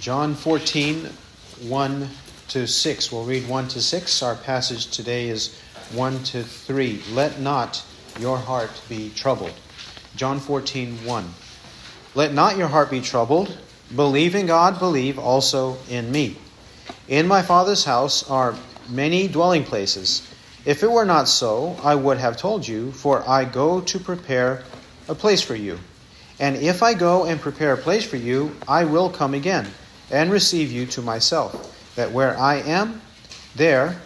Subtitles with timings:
[0.00, 1.10] John 14,
[1.68, 2.08] 1
[2.48, 3.12] to 6.
[3.12, 4.22] We'll read 1 to 6.
[4.22, 5.60] Our passage today is
[5.92, 7.02] 1 to 3.
[7.12, 7.84] Let not
[8.18, 9.52] your heart be troubled.
[10.16, 11.34] John 14, 1.
[12.14, 13.54] Let not your heart be troubled.
[13.94, 16.38] Believe in God, believe also in me.
[17.08, 18.54] In my Father's house are
[18.88, 20.26] many dwelling places.
[20.64, 24.64] If it were not so, I would have told you, for I go to prepare
[25.08, 25.78] a place for you.
[26.38, 29.70] And if I go and prepare a place for you, I will come again
[30.10, 33.00] and receive you to myself, that where I am,
[33.54, 34.00] there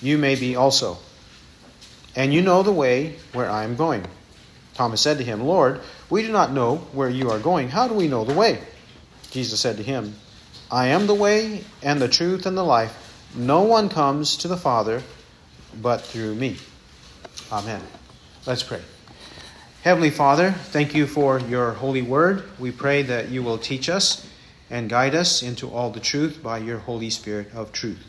[0.00, 0.98] you may be also.
[2.16, 4.04] And you know the way where I am going.
[4.74, 7.68] Thomas said to him, Lord, we do not know where you are going.
[7.68, 8.60] How do we know the way?
[9.30, 10.14] Jesus said to him,
[10.70, 13.00] I am the way and the truth and the life.
[13.34, 15.02] No one comes to the Father
[15.80, 16.56] but through me.
[17.50, 17.80] Amen.
[18.46, 18.80] Let's pray.
[19.82, 22.44] Heavenly Father, thank you for your holy word.
[22.58, 24.26] We pray that you will teach us
[24.70, 28.04] and guide us into all the truth by your Holy Spirit of truth.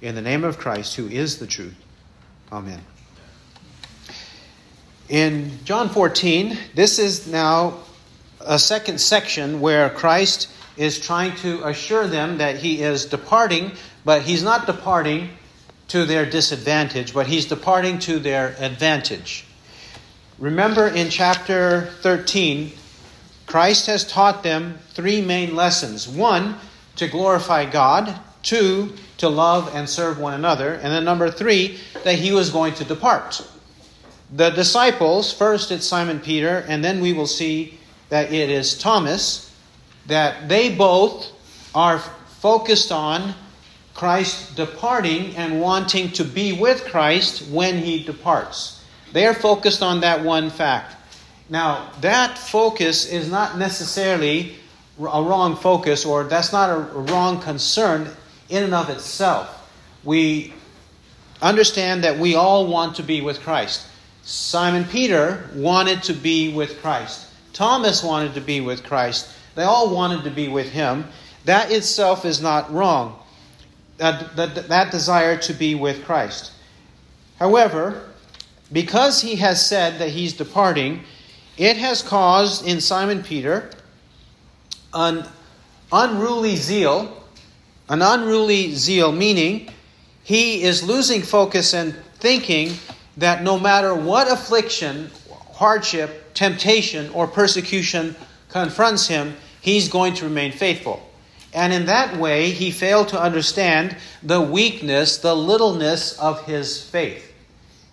[0.00, 1.76] In the name of Christ, who is the truth.
[2.50, 2.80] Amen.
[5.08, 7.78] In John 14, this is now
[8.40, 13.72] a second section where Christ is trying to assure them that he is departing,
[14.04, 15.28] but he's not departing
[15.88, 19.44] to their disadvantage, but he's departing to their advantage.
[20.38, 22.72] Remember in chapter 13,
[23.46, 26.08] Christ has taught them three main lessons.
[26.08, 26.56] One,
[26.96, 28.18] to glorify God.
[28.42, 30.74] Two, to love and serve one another.
[30.74, 33.46] And then number three, that he was going to depart.
[34.34, 39.54] The disciples, first it's Simon Peter, and then we will see that it is Thomas,
[40.06, 41.30] that they both
[41.74, 43.34] are focused on
[43.94, 48.82] Christ departing and wanting to be with Christ when he departs.
[49.12, 50.96] They are focused on that one fact.
[51.48, 54.56] Now, that focus is not necessarily
[55.06, 58.08] a wrong focus, or that's not a wrong concern
[58.48, 59.70] in and of itself.
[60.04, 60.52] We
[61.40, 63.86] understand that we all want to be with Christ.
[64.22, 67.26] Simon Peter wanted to be with Christ.
[67.52, 69.28] Thomas wanted to be with Christ.
[69.54, 71.06] They all wanted to be with him.
[71.44, 73.18] That itself is not wrong.
[73.98, 76.52] That, that, that desire to be with Christ.
[77.38, 78.08] However,
[78.72, 81.02] because he has said that he's departing,
[81.56, 83.70] it has caused in Simon Peter
[84.94, 85.26] an
[85.90, 87.24] unruly zeal,
[87.88, 89.70] an unruly zeal, meaning
[90.22, 92.74] he is losing focus and thinking
[93.16, 95.10] that no matter what affliction,
[95.52, 98.14] hardship, temptation, or persecution
[98.48, 101.02] confronts him, he's going to remain faithful.
[101.52, 107.30] And in that way, he failed to understand the weakness, the littleness of his faith.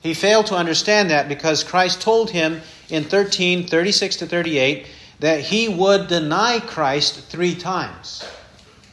[0.01, 4.87] He failed to understand that because Christ told him in 13 36 to 38
[5.19, 8.23] that he would deny Christ three times,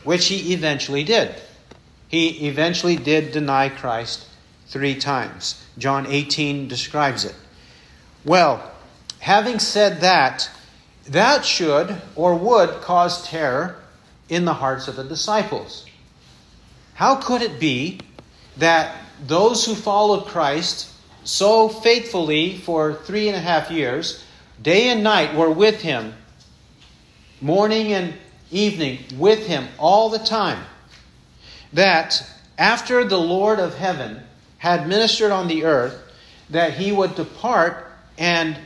[0.04, 1.34] which he eventually did.
[2.08, 4.26] He eventually did deny Christ
[4.66, 5.62] three times.
[5.78, 7.34] John 18 describes it.
[8.24, 8.72] Well,
[9.20, 10.50] having said that,
[11.08, 13.76] that should or would cause terror
[14.28, 15.86] in the hearts of the disciples.
[16.94, 18.00] How could it be
[18.56, 20.90] that those who followed Christ
[21.24, 24.24] so faithfully for three and a half years,
[24.62, 26.14] day and night were with him,
[27.40, 28.14] morning and
[28.50, 30.64] evening with him all the time,
[31.72, 32.24] that
[32.58, 34.22] after the Lord of heaven
[34.58, 36.02] had ministered on the earth,
[36.50, 38.56] that he would depart and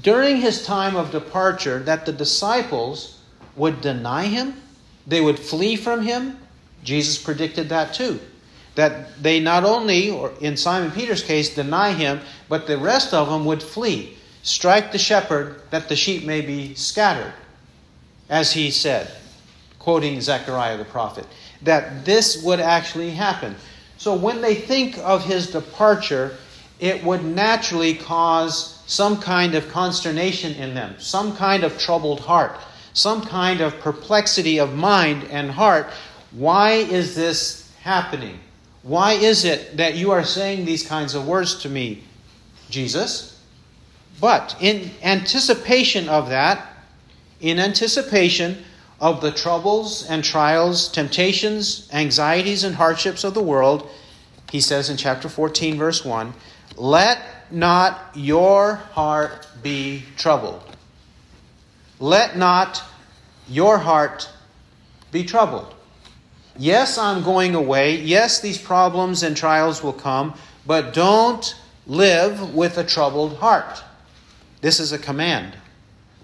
[0.00, 3.20] during his time of departure that the disciples
[3.56, 4.54] would deny him,
[5.06, 6.38] they would flee from him.
[6.82, 8.18] Jesus predicted that too
[8.74, 13.28] that they not only, or in Simon Peter's case, deny him, but the rest of
[13.28, 14.16] them would flee.
[14.44, 17.32] Strike the shepherd that the sheep may be scattered,
[18.28, 19.10] as he said,
[19.78, 21.26] quoting Zechariah the prophet,
[21.62, 23.56] that this would actually happen.
[23.96, 26.36] So when they think of his departure,
[26.78, 32.54] it would naturally cause some kind of consternation in them, some kind of troubled heart,
[32.92, 35.86] some kind of perplexity of mind and heart.
[36.32, 38.40] Why is this happening?
[38.82, 42.02] Why is it that you are saying these kinds of words to me,
[42.68, 43.33] Jesus?
[44.20, 46.66] But in anticipation of that,
[47.40, 48.64] in anticipation
[49.00, 53.90] of the troubles and trials, temptations, anxieties, and hardships of the world,
[54.50, 56.32] he says in chapter 14, verse 1
[56.76, 57.20] Let
[57.50, 60.62] not your heart be troubled.
[62.00, 62.82] Let not
[63.48, 64.30] your heart
[65.12, 65.74] be troubled.
[66.56, 68.00] Yes, I'm going away.
[68.00, 70.34] Yes, these problems and trials will come,
[70.66, 71.54] but don't
[71.86, 73.83] live with a troubled heart.
[74.64, 75.58] This is a command.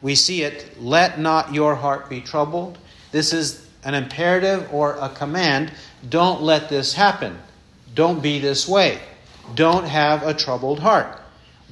[0.01, 2.79] We see it let not your heart be troubled.
[3.13, 5.73] This is an imperative or a command,
[6.09, 7.39] don't let this happen.
[7.95, 8.99] Don't be this way.
[9.55, 11.21] Don't have a troubled heart.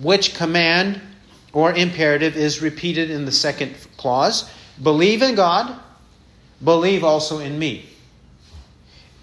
[0.03, 1.01] Which command
[1.55, 4.51] or imperative is repeated in the second clause?
[4.83, 5.75] Believe in God,
[6.63, 7.87] believe also in me.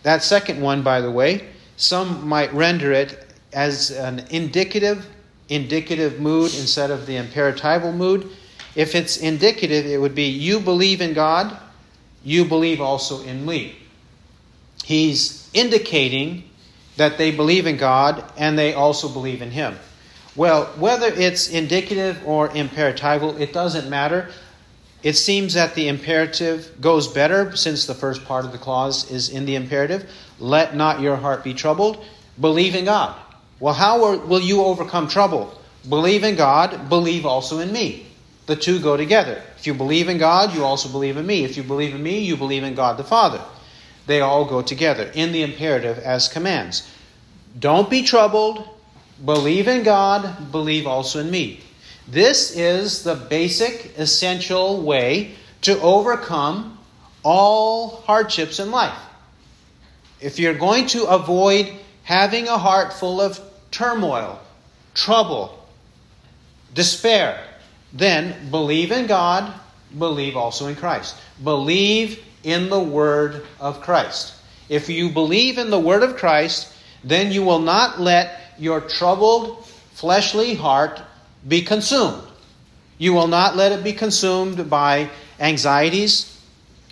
[0.02, 1.48] That second one, by the way,
[1.78, 5.06] some might render it as an indicative
[5.50, 8.30] indicative mood instead of the imperatival mood.
[8.76, 11.58] If it's indicative, it would be you believe in God,
[12.24, 13.78] you believe also in me.
[14.84, 16.50] He's indicating
[16.98, 19.78] that they believe in God and they also believe in Him.
[20.36, 24.30] Well, whether it's indicative or imperatival, it doesn't matter.
[25.02, 29.30] It seems that the imperative goes better since the first part of the clause is
[29.30, 30.12] in the imperative.
[30.40, 32.04] Let not your heart be troubled.
[32.40, 33.16] Believe in God.
[33.60, 35.54] Well, how will you overcome trouble?
[35.88, 38.07] Believe in God, believe also in me.
[38.48, 39.42] The two go together.
[39.57, 41.44] If you believe in God, you also believe in me.
[41.44, 43.42] If you believe in me, you believe in God the Father.
[44.06, 46.88] They all go together in the imperative as commands.
[47.57, 48.68] Don't be troubled.
[49.24, 51.62] Believe in God, believe also in me.
[52.08, 56.78] This is the basic, essential way to overcome
[57.24, 58.98] all hardships in life.
[60.19, 61.74] If you're going to avoid
[62.06, 63.40] having a heart full of
[63.72, 64.40] turmoil,
[64.94, 65.68] trouble,
[66.74, 67.44] despair,
[67.92, 69.52] then believe in God,
[69.98, 71.16] believe also in Christ.
[71.44, 74.36] Believe in the Word of Christ.
[74.69, 76.72] If you believe in the Word of Christ,
[77.04, 81.01] then you will not let your troubled fleshly heart
[81.48, 82.22] be consumed.
[82.98, 85.10] You will not let it be consumed by
[85.40, 86.40] anxieties,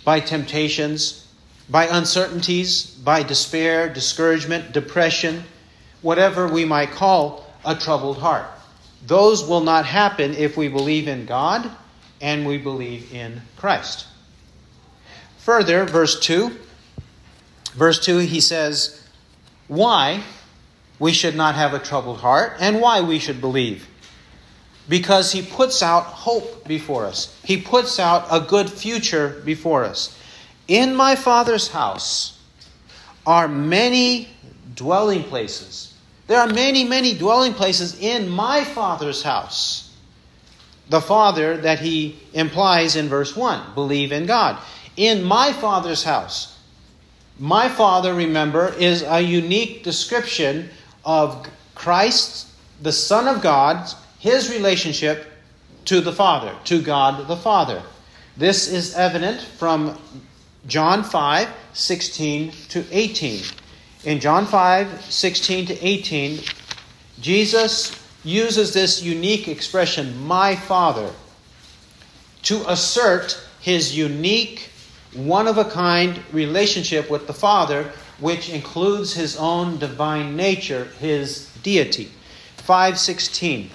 [0.04, 1.23] by temptations,
[1.68, 5.44] by uncertainties, by despair, discouragement, depression,
[6.02, 8.46] whatever we might call a troubled heart.
[9.06, 11.70] Those will not happen if we believe in God
[12.20, 14.06] and we believe in Christ.
[15.38, 16.50] Further, verse 2.
[17.74, 19.06] Verse 2, he says,
[19.68, 20.22] Why
[20.98, 23.88] we should not have a troubled heart and why we should believe.
[24.88, 30.18] Because he puts out hope before us, he puts out a good future before us.
[30.68, 32.38] In my Father's house
[33.26, 34.28] are many
[34.74, 35.94] dwelling places.
[36.26, 39.94] There are many, many dwelling places in my Father's house.
[40.88, 44.58] The Father that he implies in verse 1 believe in God.
[44.96, 46.58] In my Father's house.
[47.38, 50.70] My Father, remember, is a unique description
[51.04, 52.48] of Christ,
[52.80, 55.26] the Son of God, his relationship
[55.86, 57.82] to the Father, to God the Father.
[58.36, 59.98] This is evident from
[60.66, 63.42] John 5, 16 to 18.
[64.04, 66.40] In John 5, 16 to 18,
[67.20, 71.10] Jesus uses this unique expression, my Father,
[72.42, 74.70] to assert his unique,
[75.12, 81.50] one of a kind relationship with the Father, which includes his own divine nature, his
[81.62, 82.10] deity.
[82.56, 83.70] 516.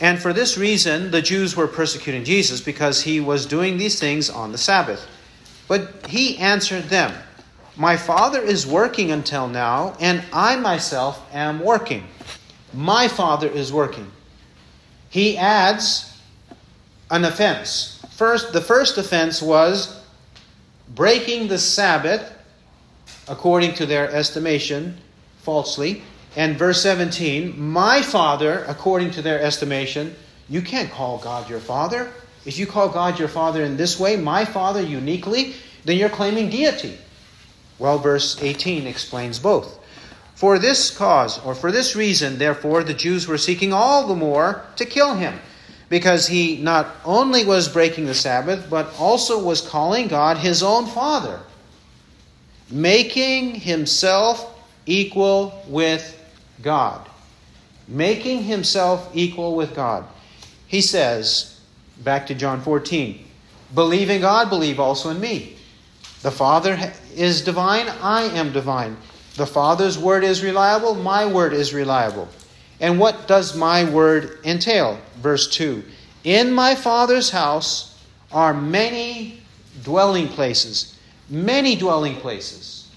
[0.00, 4.30] And for this reason, the Jews were persecuting Jesus because he was doing these things
[4.30, 5.06] on the Sabbath.
[5.68, 7.12] But he answered them,
[7.76, 12.08] My Father is working until now, and I myself am working.
[12.72, 14.10] My Father is working.
[15.10, 16.18] He adds
[17.10, 18.02] an offense.
[18.10, 20.02] First, the first offense was
[20.94, 22.32] breaking the Sabbath,
[23.28, 24.96] according to their estimation,
[25.42, 26.02] falsely.
[26.36, 30.14] And verse 17, my Father, according to their estimation,
[30.48, 32.10] you can't call God your Father.
[32.48, 35.52] If you call God your Father in this way, my Father uniquely,
[35.84, 36.96] then you're claiming deity.
[37.78, 39.78] Well, verse 18 explains both.
[40.34, 44.64] For this cause, or for this reason, therefore, the Jews were seeking all the more
[44.76, 45.38] to kill him,
[45.90, 50.86] because he not only was breaking the Sabbath, but also was calling God his own
[50.86, 51.40] Father,
[52.70, 56.18] making himself equal with
[56.62, 57.06] God.
[57.86, 60.06] Making himself equal with God.
[60.66, 61.57] He says,
[62.04, 63.24] Back to John 14.
[63.74, 65.56] Believe in God, believe also in me.
[66.22, 68.96] The Father is divine, I am divine.
[69.36, 72.28] The Father's word is reliable, my word is reliable.
[72.80, 74.98] And what does my word entail?
[75.18, 75.84] Verse 2
[76.24, 78.00] In my Father's house
[78.32, 79.40] are many
[79.82, 80.98] dwelling places.
[81.28, 82.88] Many dwelling places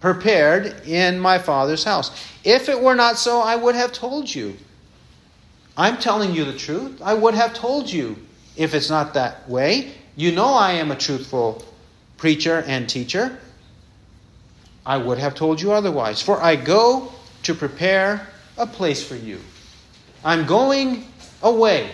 [0.00, 2.10] prepared in my Father's house.
[2.44, 4.54] If it were not so, I would have told you.
[5.76, 7.00] I'm telling you the truth.
[7.02, 8.16] I would have told you
[8.56, 9.92] if it's not that way.
[10.16, 11.64] You know I am a truthful
[12.16, 13.36] preacher and teacher.
[14.86, 16.22] I would have told you otherwise.
[16.22, 17.12] For I go
[17.42, 19.40] to prepare a place for you.
[20.24, 21.06] I'm going
[21.42, 21.90] away,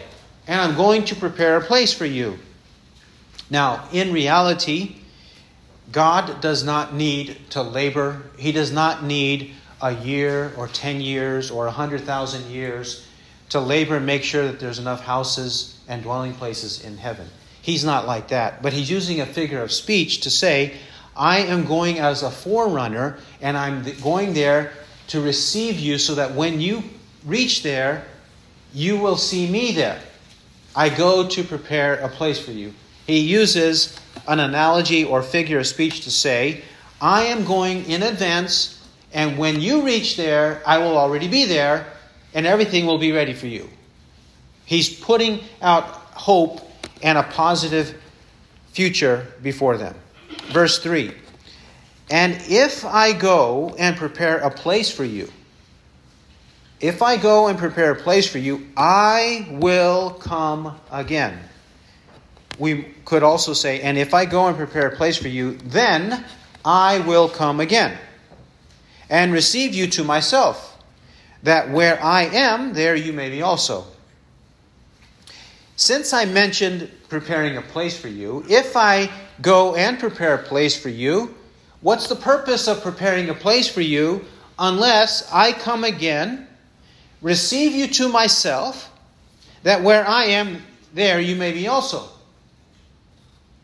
[0.47, 2.39] and I'm going to prepare a place for you.
[3.49, 4.97] Now, in reality,
[5.91, 8.23] God does not need to labor.
[8.39, 13.07] He does not need a year or 10 years or a 100,000 years
[13.51, 17.29] to labor and make sure that there's enough houses and dwelling places in heaven.
[17.63, 18.63] He's not like that.
[18.63, 20.75] But he's using a figure of speech to say,
[21.17, 24.73] I am going as a forerunner and I'm going there
[25.09, 26.83] to receive you so that when you
[27.25, 28.05] reach there,
[28.73, 30.01] you will see me there.
[30.75, 32.73] I go to prepare a place for you.
[33.07, 36.63] He uses an analogy or figure of speech to say,
[37.01, 41.93] I am going in advance, and when you reach there, I will already be there,
[42.35, 43.69] and everything will be ready for you.
[44.65, 46.61] He's putting out hope
[47.03, 48.01] and a positive
[48.73, 49.95] future before them.
[50.53, 51.13] Verse 3
[52.11, 55.31] And if I go and prepare a place for you,
[56.81, 61.39] if I go and prepare a place for you, I will come again.
[62.59, 66.25] We could also say, And if I go and prepare a place for you, then
[66.65, 67.99] I will come again
[69.09, 70.70] and receive you to myself,
[71.43, 73.85] that where I am, there you may be also.
[75.77, 80.81] Since I mentioned preparing a place for you, if I go and prepare a place
[80.81, 81.35] for you,
[81.81, 84.25] what's the purpose of preparing a place for you
[84.59, 86.47] unless I come again,
[87.23, 88.91] receive you to myself,
[89.63, 92.09] that where I am, there you may be also?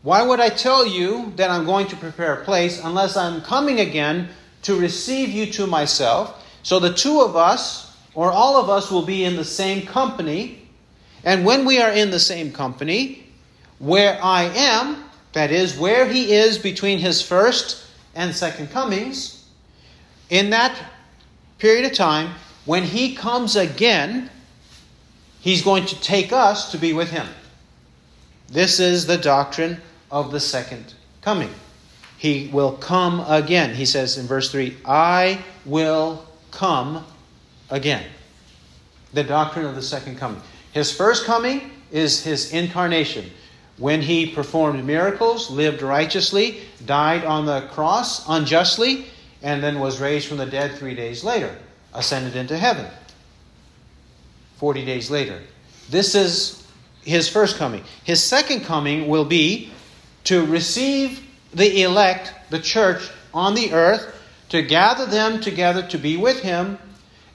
[0.03, 3.81] Why would I tell you that I'm going to prepare a place unless I'm coming
[3.81, 4.29] again
[4.63, 6.46] to receive you to myself?
[6.67, 10.67] So the two of us, or all of us, will be in the same company.
[11.23, 13.25] And when we are in the same company,
[13.79, 19.49] where I am, that is, where he is between his first and second comings,
[20.29, 20.77] in that
[21.59, 24.29] period of time, when he comes again,
[25.39, 27.29] he's going to take us to be with him.
[28.49, 29.81] This is the doctrine
[30.11, 31.55] of the second coming.
[32.19, 33.73] He will come again.
[33.73, 37.05] He says in verse 3 I will come
[37.71, 38.05] again.
[39.13, 40.41] The doctrine of the second coming.
[40.73, 43.31] His first coming is his incarnation
[43.79, 49.07] when he performed miracles, lived righteously, died on the cross unjustly,
[49.43, 51.55] and then was raised from the dead three days later,
[51.93, 52.87] ascended into heaven
[54.57, 55.43] 40 days later.
[55.91, 56.67] This is
[57.05, 57.85] his first coming.
[58.05, 59.71] His second coming will be
[60.25, 61.23] to receive
[61.53, 64.16] the elect, the church, on the earth,
[64.49, 66.79] to gather them together to be with him,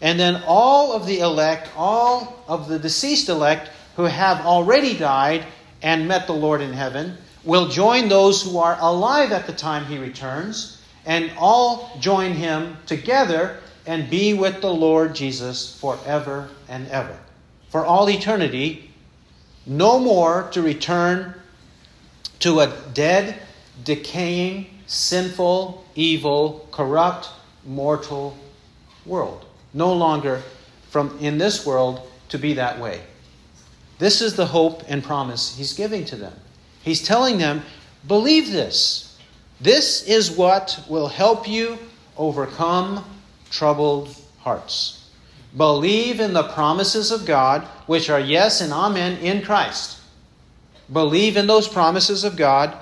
[0.01, 5.45] and then all of the elect, all of the deceased elect who have already died
[5.81, 9.85] and met the Lord in heaven will join those who are alive at the time
[9.85, 16.87] he returns, and all join him together and be with the Lord Jesus forever and
[16.89, 17.17] ever.
[17.69, 18.91] For all eternity,
[19.65, 21.33] no more to return
[22.39, 23.39] to a dead,
[23.83, 27.29] decaying, sinful, evil, corrupt,
[27.65, 28.37] mortal
[29.05, 29.45] world.
[29.73, 30.43] No longer
[30.89, 33.01] from in this world to be that way.
[33.99, 36.33] This is the hope and promise he's giving to them.
[36.83, 37.61] He's telling them,
[38.05, 39.17] believe this.
[39.61, 41.77] This is what will help you
[42.17, 43.05] overcome
[43.49, 45.09] troubled hearts.
[45.55, 49.99] Believe in the promises of God, which are yes and amen in Christ.
[50.91, 52.77] Believe in those promises of God,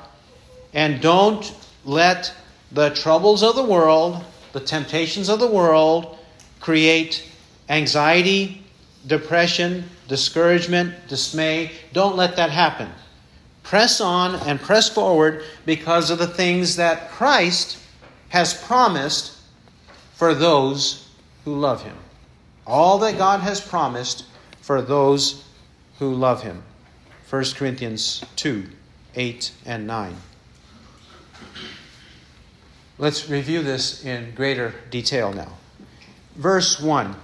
[0.74, 1.54] and don't
[1.86, 2.34] let
[2.72, 6.18] the troubles of the world, the temptations of the world,
[6.60, 7.26] create
[7.70, 8.64] anxiety,
[9.08, 11.72] depression, discouragement, dismay.
[11.94, 12.90] Don't let that happen.
[13.64, 17.78] Press on and press forward because of the things that Christ
[18.30, 19.38] has promised
[20.16, 21.08] for those
[21.46, 21.96] who love Him.
[22.66, 24.26] All that God has promised
[24.62, 25.46] for those
[26.00, 26.64] who love Him.
[27.30, 28.66] 1 Corinthians 2
[29.16, 30.16] 8 and 9.
[33.02, 35.54] Let's review this in greater detail now.
[36.36, 37.16] Verse 1.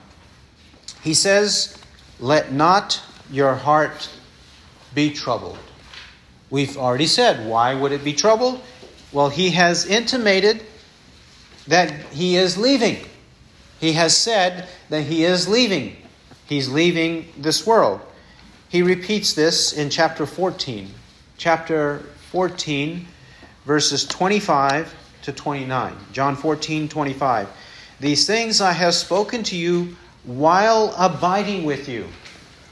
[1.02, 1.78] He says,
[2.18, 4.10] let not your heart
[4.94, 5.58] be troubled.
[6.50, 8.62] We've already said, why would it be troubled?
[9.12, 10.64] Well, he has intimated
[11.68, 13.06] that he is leaving.
[13.82, 15.98] He has said that he is leaving.
[16.46, 18.00] He's leaving this world.
[18.70, 20.90] He repeats this in chapter 14.
[21.38, 22.00] Chapter
[22.32, 23.06] 14,
[23.66, 25.96] verses 25 to 29.
[26.14, 27.50] John 14, 25.
[28.00, 32.06] These things I have spoken to you while abiding with you,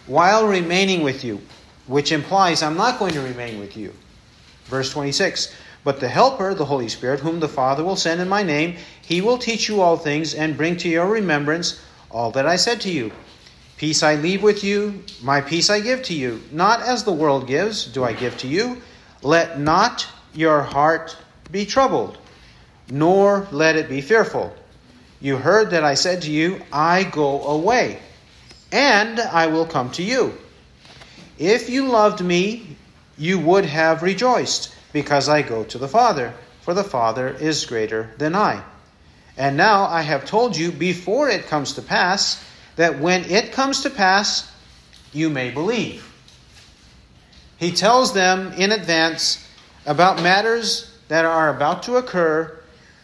[0.07, 1.41] while remaining with you,
[1.87, 3.93] which implies I'm not going to remain with you.
[4.65, 8.43] Verse 26 But the Helper, the Holy Spirit, whom the Father will send in my
[8.43, 11.81] name, he will teach you all things and bring to your remembrance
[12.11, 13.11] all that I said to you.
[13.77, 16.41] Peace I leave with you, my peace I give to you.
[16.51, 18.81] Not as the world gives, do I give to you.
[19.23, 21.17] Let not your heart
[21.51, 22.17] be troubled,
[22.89, 24.53] nor let it be fearful.
[25.21, 27.99] You heard that I said to you, I go away,
[28.71, 30.37] and I will come to you.
[31.37, 32.75] If you loved me,
[33.17, 38.11] you would have rejoiced, because I go to the Father, for the Father is greater
[38.17, 38.63] than I.
[39.37, 42.43] And now I have told you before it comes to pass,
[42.75, 44.51] that when it comes to pass,
[45.11, 46.09] you may believe.
[47.57, 49.45] He tells them in advance
[49.85, 52.59] about matters that are about to occur,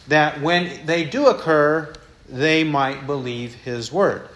[0.09, 1.93] that when they do occur,
[2.27, 4.27] they might believe his word.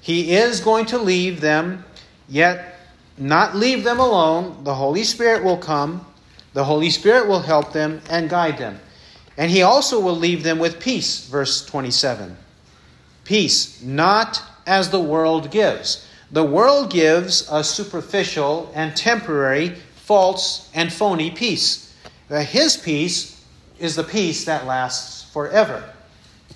[0.00, 1.84] He is going to leave them,
[2.28, 2.78] yet
[3.16, 4.64] not leave them alone.
[4.64, 6.06] The Holy Spirit will come,
[6.52, 8.78] the Holy Spirit will help them and guide them.
[9.36, 12.36] And he also will leave them with peace, verse 27.
[13.24, 16.06] Peace, not as the world gives.
[16.30, 21.92] The world gives a superficial and temporary, false and phony peace.
[22.28, 23.33] His peace
[23.84, 25.84] is the peace that lasts forever.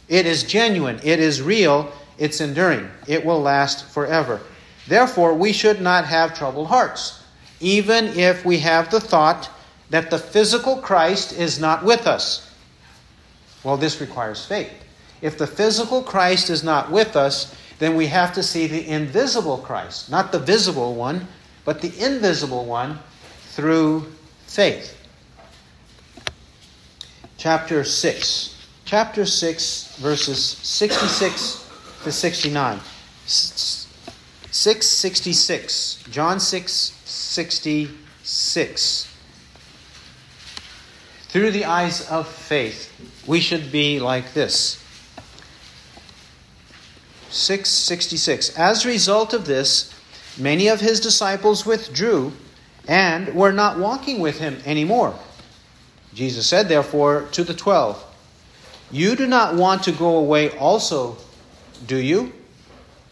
[0.08, 4.40] It is genuine, it is real, it's enduring, it will last forever.
[4.86, 7.22] Therefore, we should not have troubled hearts,
[7.60, 9.50] even if we have the thought
[9.90, 12.50] that the physical Christ is not with us.
[13.62, 14.72] Well, this requires faith.
[15.20, 19.58] If the physical Christ is not with us, then we have to see the invisible
[19.58, 21.26] Christ, not the visible one,
[21.64, 22.98] but the invisible one
[23.50, 24.06] through
[24.46, 24.97] faith.
[27.38, 28.56] Chapter 6.
[28.84, 31.70] Chapter 6, verses 66
[32.02, 32.80] to 69.
[33.26, 36.02] 666.
[36.10, 36.72] John 6,
[37.04, 39.14] 66.
[41.28, 42.92] Through the eyes of faith,
[43.24, 44.82] we should be like this.
[47.30, 48.58] 666.
[48.58, 49.94] As a result of this,
[50.36, 52.32] many of his disciples withdrew
[52.88, 55.16] and were not walking with him anymore.
[56.18, 58.04] Jesus said, therefore, to the twelve,
[58.90, 61.16] You do not want to go away also,
[61.86, 62.32] do you?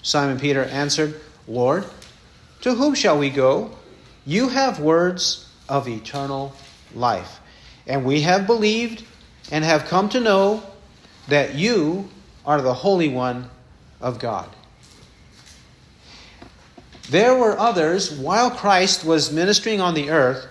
[0.03, 1.85] Simon Peter answered, Lord,
[2.63, 3.71] to whom shall we go?
[4.25, 6.53] You have words of eternal
[6.97, 7.39] life.
[7.87, 9.05] And we have believed
[9.53, 10.65] and have come to know
[11.29, 12.09] that you
[12.45, 13.49] are the Holy One
[14.01, 14.49] of God.
[17.09, 20.49] There were others, while Christ was ministering on the earth,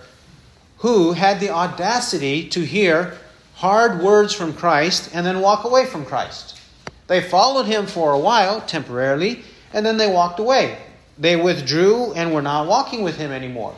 [0.86, 3.18] who had the audacity to hear
[3.54, 6.60] hard words from Christ and then walk away from Christ.
[7.08, 10.78] They followed him for a while, temporarily, and then they walked away.
[11.18, 13.74] They withdrew and were not walking with him anymore.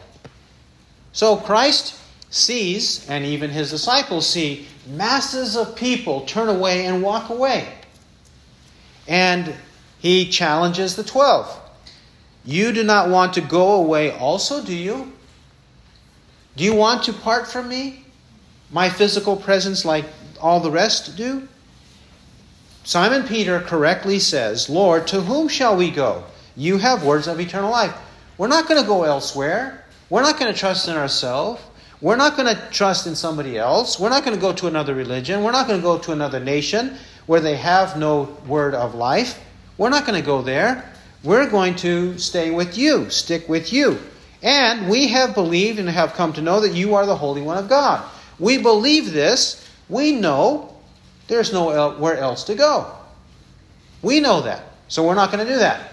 [1.14, 7.30] So Christ sees, and even his disciples see, masses of people turn away and walk
[7.30, 7.72] away.
[9.06, 9.54] And
[9.98, 11.58] he challenges the twelve.
[12.44, 15.14] You do not want to go away also, do you?
[16.58, 18.04] Do you want to part from me?
[18.72, 20.04] My physical presence, like
[20.40, 21.46] all the rest do?
[22.82, 26.24] Simon Peter correctly says, Lord, to whom shall we go?
[26.56, 27.94] You have words of eternal life.
[28.38, 29.84] We're not going to go elsewhere.
[30.10, 31.62] We're not going to trust in ourselves.
[32.00, 34.00] We're not going to trust in somebody else.
[34.00, 35.44] We're not going to go to another religion.
[35.44, 39.40] We're not going to go to another nation where they have no word of life.
[39.76, 40.92] We're not going to go there.
[41.22, 44.00] We're going to stay with you, stick with you.
[44.42, 47.58] And we have believed and have come to know that you are the Holy One
[47.58, 48.08] of God.
[48.38, 49.68] We believe this.
[49.88, 50.76] We know
[51.26, 52.92] there's nowhere else to go.
[54.02, 54.62] We know that.
[54.86, 55.92] So we're not going to do that.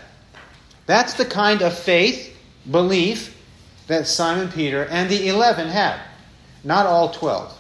[0.86, 2.38] That's the kind of faith,
[2.70, 3.36] belief,
[3.88, 6.00] that Simon Peter and the eleven had.
[6.64, 7.60] Not all twelve.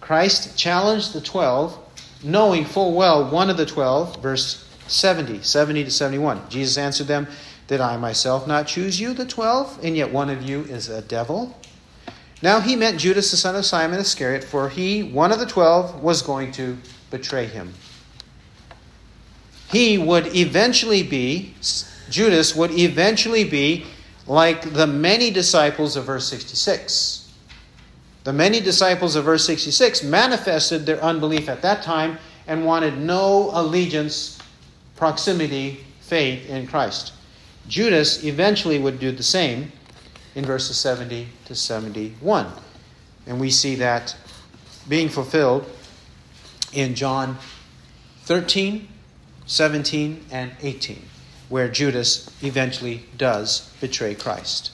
[0.00, 1.78] Christ challenged the twelve,
[2.22, 6.42] knowing full well one of the twelve, verse 70, 70 to 71.
[6.48, 7.28] Jesus answered them,
[7.70, 11.02] Did I myself not choose you, the twelve, and yet one of you is a
[11.02, 11.56] devil?
[12.42, 16.02] Now he meant Judas the son of Simon Iscariot, for he, one of the twelve,
[16.02, 16.76] was going to
[17.12, 17.72] betray him.
[19.70, 21.54] He would eventually be,
[22.10, 23.86] Judas would eventually be
[24.26, 27.32] like the many disciples of verse 66.
[28.24, 33.50] The many disciples of verse 66 manifested their unbelief at that time and wanted no
[33.52, 34.40] allegiance,
[34.96, 37.12] proximity, faith in Christ.
[37.68, 39.72] Judas eventually would do the same
[40.34, 42.46] in verses 70 to 71.
[43.26, 44.16] And we see that
[44.88, 45.70] being fulfilled
[46.72, 47.36] in John
[48.24, 48.88] 13,
[49.46, 51.02] 17, and 18
[51.50, 54.70] where Judas eventually does betray Christ.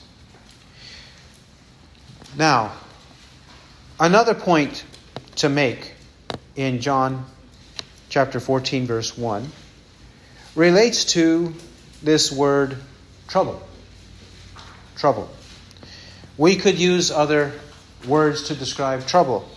[2.37, 2.71] Now,
[3.99, 4.85] another point
[5.37, 5.93] to make
[6.55, 7.25] in John
[8.09, 9.51] chapter 14, verse 1,
[10.55, 11.53] relates to
[12.01, 12.77] this word
[13.27, 13.61] trouble.
[14.95, 15.29] Trouble.
[16.37, 17.53] We could use other
[18.07, 19.49] words to describe trouble.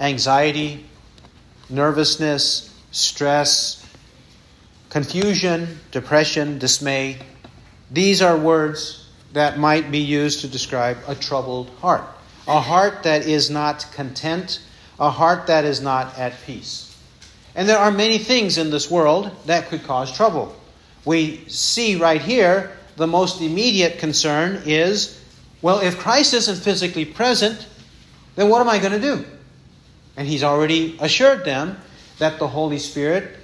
[0.00, 0.84] anxiety,
[1.70, 3.86] nervousness, stress,
[4.90, 7.18] confusion, depression, dismay.
[7.90, 12.04] These are words that might be used to describe a troubled heart.
[12.46, 14.60] A heart that is not content,
[14.98, 16.96] a heart that is not at peace.
[17.54, 20.54] And there are many things in this world that could cause trouble.
[21.04, 25.20] We see right here the most immediate concern is
[25.64, 27.66] well, if Christ isn't physically present,
[28.36, 29.24] then what am I going to do?
[30.14, 31.78] And he's already assured them
[32.18, 33.34] that the Holy Spirit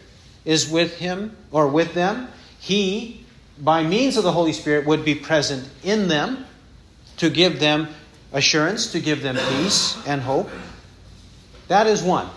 [0.45, 2.29] is with him or with them.
[2.59, 3.25] He,
[3.59, 6.45] by means of the Holy Spirit, would be present in them
[7.17, 7.89] to give them
[8.35, 10.51] assurance, to give them peace and hope.
[11.69, 12.29] That is one.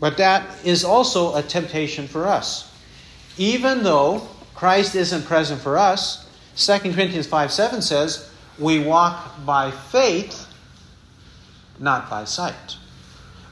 [0.00, 2.73] But that is also a temptation for us.
[3.36, 9.70] Even though Christ isn't present for us, 2 Corinthians 5 7 says, we walk by
[9.70, 10.46] faith,
[11.80, 12.76] not by sight.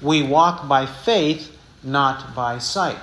[0.00, 2.98] We walk by faith, not by sight.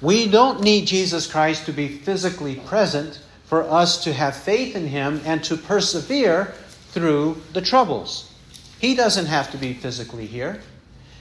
[0.00, 4.88] We don't need Jesus Christ to be physically present for us to have faith in
[4.88, 6.52] Him and to persevere
[6.90, 8.32] through the troubles.
[8.80, 10.60] He doesn't have to be physically here.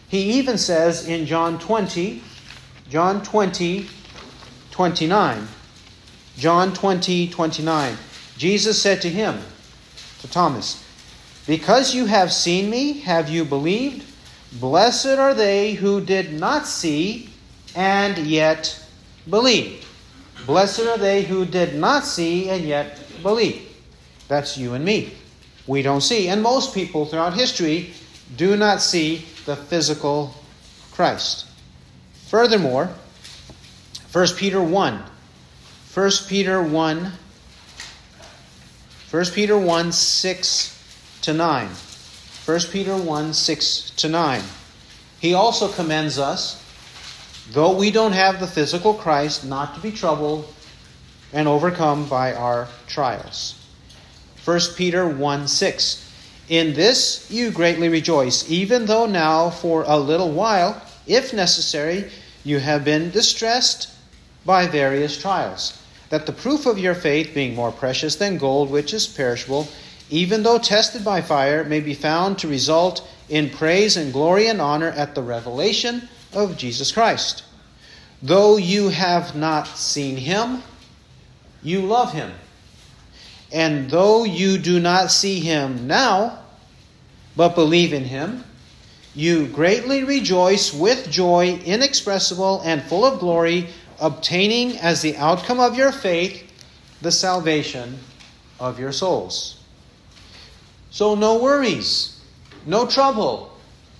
[0.08, 2.22] He even says in John 20,
[2.90, 3.88] John 20,
[4.76, 5.48] 29.
[6.38, 7.98] John 20, 29.
[8.38, 9.40] Jesus said to him,
[10.20, 10.84] to Thomas,
[11.48, 14.04] Because you have seen me, have you believed?
[14.60, 17.30] Blessed are they who did not see
[17.74, 18.86] and yet
[19.30, 19.86] believed.
[20.46, 23.74] Blessed are they who did not see and yet believe.
[24.28, 25.14] That's you and me.
[25.68, 26.28] We don't see.
[26.28, 27.94] And most people throughout history
[28.36, 30.36] do not see the physical
[30.92, 31.46] Christ.
[32.28, 32.90] Furthermore,
[34.16, 35.04] 1 Peter 1.
[35.94, 37.12] 1 Peter 1
[39.12, 41.68] 1 Peter 1 6 to 9.
[42.46, 44.42] 1 Peter 1 6 to 9.
[45.20, 46.64] He also commends us,
[47.52, 50.48] though we don't have the physical Christ, not to be troubled
[51.34, 53.68] and overcome by our trials.
[54.46, 56.12] 1 Peter 1 6.
[56.48, 62.10] In this you greatly rejoice, even though now for a little while, if necessary,
[62.46, 63.90] you have been distressed
[64.46, 68.94] by various trials that the proof of your faith, being more precious than gold, which
[68.94, 69.68] is perishable,
[70.10, 74.62] even though tested by fire, may be found to result in praise and glory and
[74.62, 77.44] honor at the revelation of Jesus Christ.
[78.22, 80.62] Though you have not seen him,
[81.64, 82.32] you love him.
[83.52, 86.40] And though you do not see him now,
[87.36, 88.44] but believe in him,
[89.16, 95.76] you greatly rejoice with joy inexpressible and full of glory obtaining as the outcome of
[95.76, 96.44] your faith
[97.02, 98.00] the salvation
[98.60, 99.62] of your souls.
[100.90, 102.22] So, no worries,
[102.66, 103.52] no trouble,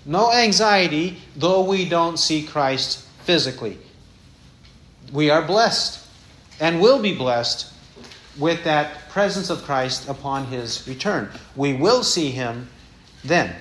[0.06, 3.78] no anxiety, though we don't see Christ physically.
[5.12, 6.06] We are blessed
[6.60, 7.72] and will be blessed
[8.40, 11.30] with that presence of Christ upon his return.
[11.56, 12.70] We will see him
[13.24, 13.56] then.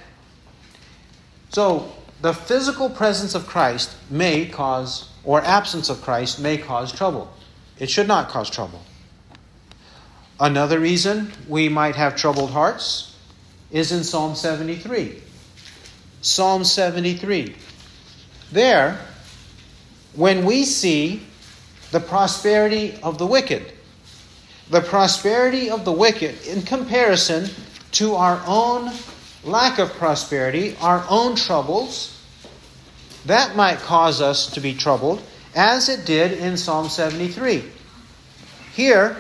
[1.51, 1.93] So,
[2.23, 7.33] the physical presence of Christ may cause or absence of Christ may cause trouble.
[7.79, 8.83] It should not cause trouble.
[10.39, 13.17] Another reason we might have troubled hearts
[13.71, 15.23] is in Psalm 73.
[16.21, 17.55] Psalm 73.
[18.53, 18.99] There,
[20.15, 21.23] when we see
[21.91, 23.73] the prosperity of the wicked,
[24.71, 27.51] the prosperity of the wicked in comparison
[27.93, 28.93] to our own
[29.45, 32.14] lack of prosperity, our own troubles,
[33.27, 35.23] that might cause us to be troubled,
[35.55, 37.65] as it did in Psalm 73.
[38.75, 39.17] Here,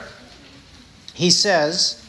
[1.14, 2.04] he says,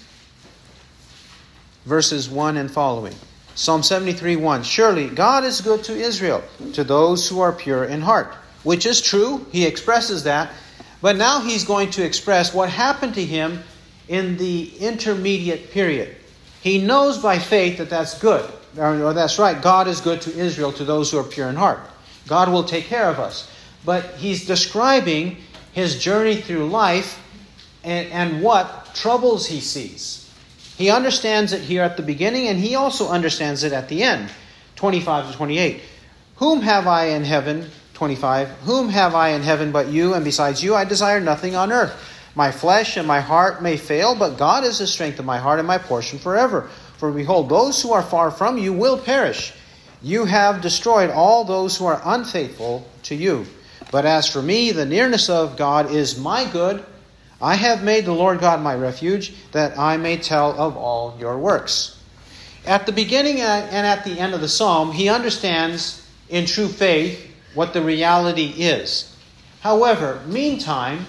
[1.85, 3.13] verses 1 and following.
[3.53, 8.01] Psalm 73 1 Surely God is good to Israel, to those who are pure in
[8.01, 8.33] heart.
[8.63, 10.51] Which is true, he expresses that.
[11.01, 13.63] But now he's going to express what happened to him
[14.07, 16.15] in the intermediate period.
[16.61, 18.51] He knows by faith that that's good.
[18.77, 21.79] Or that's right, God is good to Israel, to those who are pure in heart.
[22.27, 23.49] God will take care of us.
[23.85, 25.37] But he's describing
[25.73, 27.21] his journey through life
[27.83, 30.21] and, and what troubles he sees.
[30.77, 34.29] He understands it here at the beginning, and he also understands it at the end.
[34.75, 35.81] 25 to 28.
[36.37, 37.69] Whom have I in heaven?
[37.93, 38.49] 25.
[38.63, 41.93] Whom have I in heaven but you, and besides you I desire nothing on earth.
[42.35, 45.59] My flesh and my heart may fail, but God is the strength of my heart
[45.59, 46.69] and my portion forever.
[46.97, 49.53] For behold, those who are far from you will perish.
[50.01, 53.45] You have destroyed all those who are unfaithful to you.
[53.91, 56.83] But as for me, the nearness of God is my good.
[57.41, 61.37] I have made the Lord God my refuge, that I may tell of all your
[61.37, 61.99] works.
[62.65, 67.31] At the beginning and at the end of the psalm, he understands in true faith
[67.53, 69.15] what the reality is.
[69.61, 71.05] However, meantime,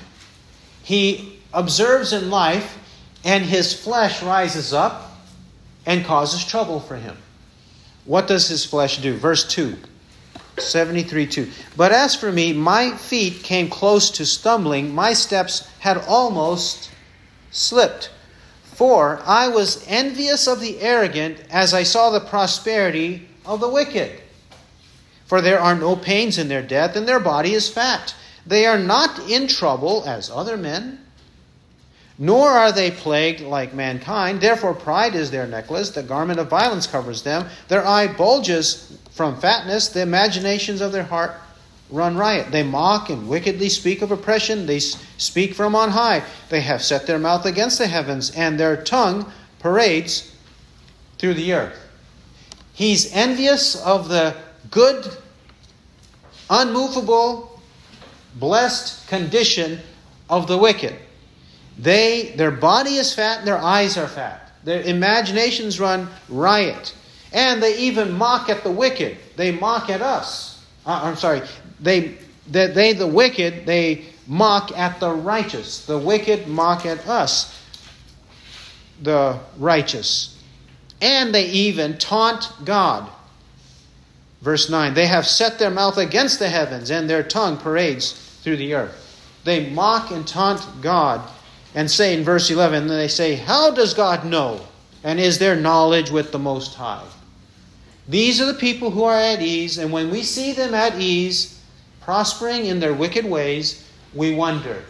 [0.82, 2.78] he observes in life
[3.24, 5.05] and his flesh rises up
[5.86, 7.16] and causes trouble for him.
[8.04, 9.16] What does his flesh do?
[9.16, 9.76] Verse 2.
[10.58, 11.50] 73 2.
[11.76, 16.90] But as for me, my feet came close to stumbling, my steps had almost
[17.50, 18.10] slipped.
[18.64, 24.20] For I was envious of the arrogant as I saw the prosperity of the wicked.
[25.26, 28.14] For there are no pains in their death, and their body is fat.
[28.46, 31.05] They are not in trouble as other men,
[32.18, 34.40] nor are they plagued like mankind.
[34.40, 37.48] Therefore, pride is their necklace, the garment of violence covers them.
[37.68, 41.32] Their eye bulges from fatness, the imaginations of their heart
[41.90, 42.50] run riot.
[42.50, 44.66] They mock and wickedly speak of oppression.
[44.66, 46.22] They speak from on high.
[46.48, 50.32] They have set their mouth against the heavens, and their tongue parades
[51.18, 51.78] through the earth.
[52.72, 54.36] He's envious of the
[54.70, 55.06] good,
[56.50, 57.60] unmovable,
[58.34, 59.80] blessed condition
[60.28, 60.94] of the wicked.
[61.78, 64.50] They, their body is fat and their eyes are fat.
[64.64, 66.94] Their imaginations run riot.
[67.32, 69.18] And they even mock at the wicked.
[69.36, 70.64] They mock at us.
[70.86, 71.42] Uh, I'm sorry.
[71.80, 72.16] They,
[72.48, 75.84] they, they, the wicked, they mock at the righteous.
[75.86, 77.62] The wicked mock at us,
[79.02, 80.40] the righteous.
[81.02, 83.10] And they even taunt God.
[84.40, 88.12] Verse 9 They have set their mouth against the heavens, and their tongue parades
[88.42, 89.02] through the earth.
[89.44, 91.28] They mock and taunt God
[91.76, 94.60] and say in verse 11, they say, How does God know?
[95.04, 97.06] And is there knowledge with the Most High?
[98.08, 101.60] These are the people who are at ease, and when we see them at ease,
[102.00, 104.82] prospering in their wicked ways, we wonder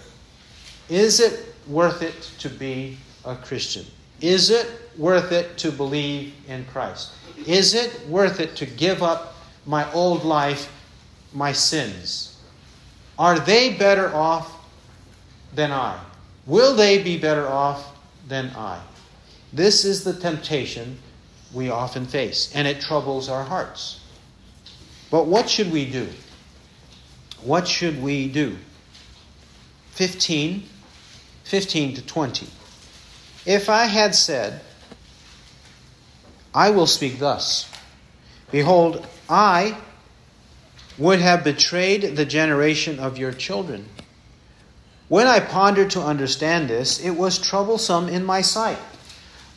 [0.88, 3.84] is it worth it to be a Christian?
[4.20, 7.10] Is it worth it to believe in Christ?
[7.46, 9.34] Is it worth it to give up
[9.66, 10.72] my old life,
[11.32, 12.38] my sins?
[13.18, 14.54] Are they better off
[15.54, 15.98] than I?
[16.46, 17.94] Will they be better off
[18.28, 18.80] than I?
[19.52, 20.98] This is the temptation
[21.52, 24.00] we often face, and it troubles our hearts.
[25.10, 26.08] But what should we do?
[27.42, 28.56] What should we do?
[29.92, 30.64] 15,
[31.44, 32.46] 15 to 20.
[33.44, 34.60] If I had said,
[36.54, 37.70] I will speak thus,
[38.50, 39.76] behold, I
[40.98, 43.88] would have betrayed the generation of your children.
[45.08, 48.78] When I pondered to understand this, it was troublesome in my sight.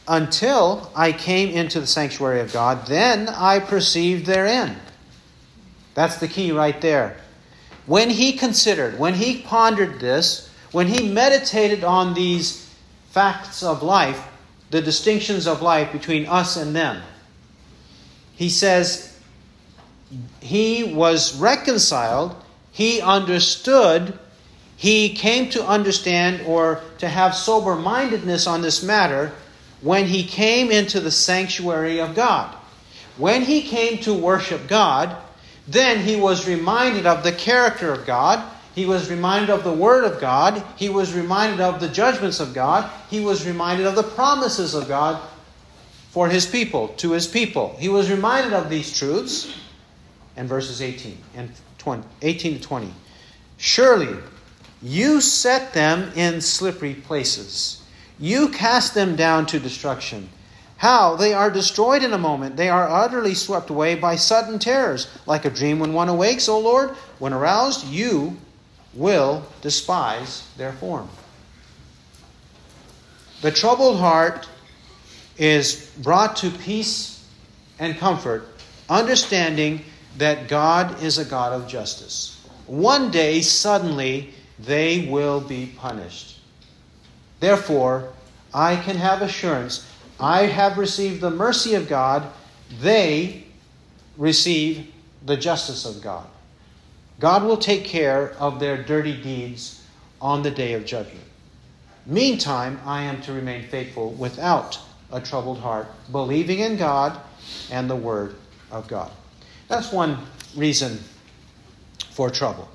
[0.07, 4.77] Until I came into the sanctuary of God, then I perceived therein.
[5.95, 7.17] That's the key right there.
[7.85, 12.69] When he considered, when he pondered this, when he meditated on these
[13.09, 14.27] facts of life,
[14.69, 17.01] the distinctions of life between us and them,
[18.35, 19.19] he says
[20.39, 22.35] he was reconciled,
[22.71, 24.17] he understood
[24.79, 29.33] he came to understand or to have sober mindedness on this matter
[29.81, 32.55] when he came into the sanctuary of God.
[33.17, 35.17] When he came to worship God,
[35.67, 38.41] then he was reminded of the character of God.
[38.73, 40.63] He was reminded of the Word of God.
[40.77, 42.89] He was reminded of the judgments of God.
[43.09, 45.21] He was reminded of the promises of God
[46.11, 47.75] for his people, to his people.
[47.79, 49.53] He was reminded of these truths.
[50.37, 52.93] And verses 18 and 20, 18 to 20.
[53.57, 54.15] Surely
[54.81, 57.81] you set them in slippery places.
[58.17, 60.29] You cast them down to destruction.
[60.77, 61.15] How?
[61.17, 62.55] They are destroyed in a moment.
[62.55, 65.07] They are utterly swept away by sudden terrors.
[65.25, 68.37] Like a dream when one awakes, O Lord, when aroused, you
[68.93, 71.09] will despise their form.
[73.41, 74.47] The troubled heart
[75.37, 77.25] is brought to peace
[77.77, 78.47] and comfort,
[78.89, 79.81] understanding
[80.17, 82.41] that God is a God of justice.
[82.67, 86.39] One day, suddenly, they will be punished.
[87.39, 88.11] Therefore,
[88.53, 92.29] I can have assurance I have received the mercy of God,
[92.81, 93.45] they
[94.17, 94.91] receive
[95.25, 96.27] the justice of God.
[97.19, 99.85] God will take care of their dirty deeds
[100.21, 101.25] on the day of judgment.
[102.05, 104.79] Meantime, I am to remain faithful without
[105.11, 107.19] a troubled heart, believing in God
[107.71, 108.35] and the Word
[108.71, 109.11] of God.
[109.67, 110.17] That's one
[110.55, 110.99] reason
[112.11, 112.69] for trouble.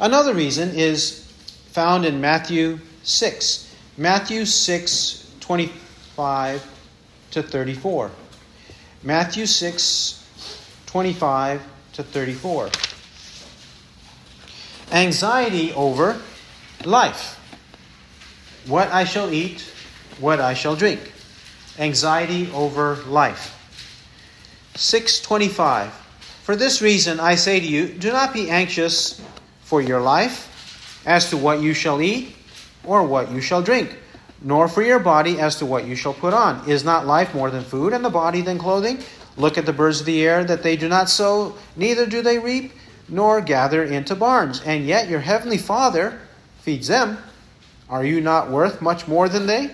[0.00, 1.20] Another reason is
[1.70, 3.74] found in Matthew 6.
[3.96, 6.66] Matthew 6, 25
[7.30, 8.10] to 34.
[9.02, 10.26] Matthew 6,
[10.86, 12.70] 25 to 34.
[14.92, 16.20] Anxiety over
[16.84, 17.40] life.
[18.66, 19.60] What I shall eat,
[20.18, 21.12] what I shall drink.
[21.78, 23.50] anxiety over life.
[24.76, 25.92] 625.
[26.42, 29.20] For this reason I say to you, do not be anxious
[29.64, 32.36] for your life as to what you shall eat
[32.84, 33.98] or what you shall drink,
[34.42, 36.68] nor for your body as to what you shall put on.
[36.68, 38.98] Is not life more than food, and the body than clothing?
[39.36, 42.38] Look at the birds of the air, that they do not sow, neither do they
[42.38, 42.72] reap,
[43.08, 46.20] nor gather into barns, and yet your heavenly Father
[46.60, 47.18] feeds them.
[47.88, 49.70] Are you not worth much more than they?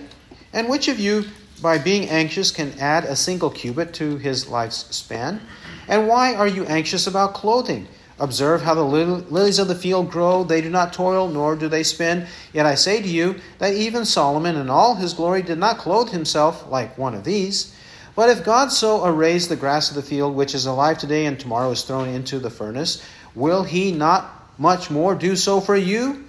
[0.53, 1.25] And which of you,
[1.61, 5.41] by being anxious, can add a single cubit to his life's span?
[5.87, 7.87] And why are you anxious about clothing?
[8.21, 10.43] Observe how the lilies of the field grow.
[10.43, 12.27] They do not toil, nor do they spin.
[12.53, 16.11] Yet I say to you that even Solomon in all his glory did not clothe
[16.11, 17.75] himself like one of these.
[18.15, 21.39] But if God so arrays the grass of the field, which is alive today and
[21.39, 23.03] tomorrow is thrown into the furnace,
[23.33, 24.29] will he not
[24.59, 26.23] much more do so for you?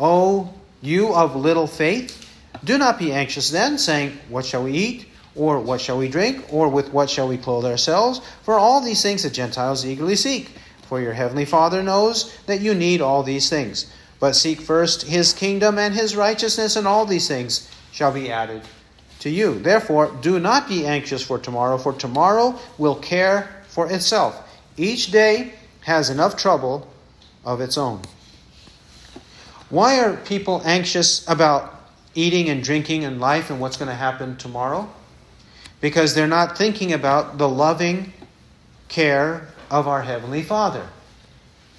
[0.00, 2.26] O you of little faith?
[2.64, 5.04] Do not be anxious then, saying, What shall we eat?
[5.36, 6.54] Or what shall we drink?
[6.54, 8.22] Or with what shall we clothe ourselves?
[8.44, 10.50] For all these things the Gentiles eagerly seek.
[10.88, 13.92] For your heavenly Father knows that you need all these things.
[14.20, 18.62] But seek first his kingdom and his righteousness, and all these things shall be added
[19.20, 19.58] to you.
[19.58, 24.42] Therefore, do not be anxious for tomorrow, for tomorrow will care for itself.
[24.78, 26.88] Each day has enough trouble
[27.44, 28.00] of its own.
[29.68, 31.74] Why are people anxious about
[32.14, 34.88] eating and drinking and life and what's going to happen tomorrow?
[35.82, 38.14] Because they're not thinking about the loving
[38.88, 40.88] care of our Heavenly Father.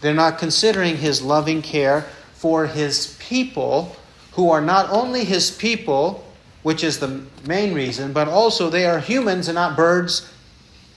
[0.01, 2.01] They're not considering His loving care
[2.33, 3.95] for His people,
[4.33, 6.25] who are not only His people,
[6.63, 10.31] which is the main reason, but also they are humans and not birds,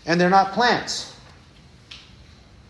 [0.06, 1.14] and they're not plants.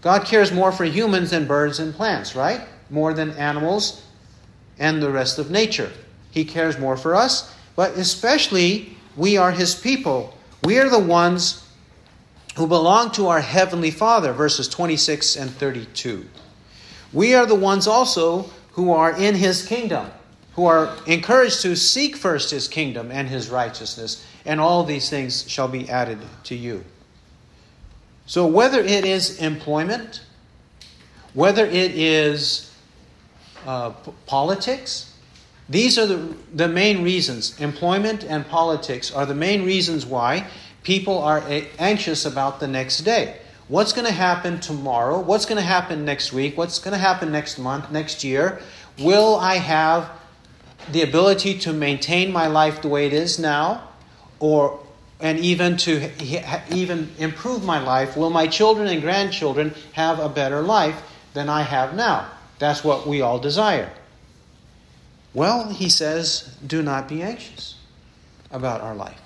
[0.01, 2.63] God cares more for humans than birds and plants, right?
[2.91, 4.03] More than animals
[4.79, 5.91] and the rest of nature.
[6.31, 10.37] He cares more for us, but especially we are His people.
[10.65, 11.62] We are the ones
[12.57, 16.27] who belong to our Heavenly Father, verses 26 and 32.
[17.13, 20.11] We are the ones also who are in His kingdom,
[20.55, 25.49] who are encouraged to seek first His kingdom and His righteousness, and all these things
[25.49, 26.85] shall be added to you.
[28.27, 30.23] So, whether it is employment,
[31.35, 32.71] whether it is
[33.67, 33.91] uh,
[34.27, 35.13] politics,
[35.69, 37.59] these are the, the main reasons.
[37.61, 40.47] Employment and politics are the main reasons why
[40.83, 41.43] people are
[41.79, 43.37] anxious about the next day.
[43.69, 45.21] What's going to happen tomorrow?
[45.21, 46.59] What's going to happen next week?
[46.59, 48.61] What's going to happen next month, next year?
[48.99, 50.11] Will I have
[50.91, 53.89] the ability to maintain my life the way it is now
[54.41, 54.81] or
[55.21, 56.11] and even to
[56.75, 58.17] even improve my life?
[58.17, 61.01] Will my children and grandchildren have a better life
[61.33, 62.29] than I have now?
[62.59, 63.91] That's what we all desire.
[65.33, 67.77] Well, he says, do not be anxious
[68.51, 69.22] about our life.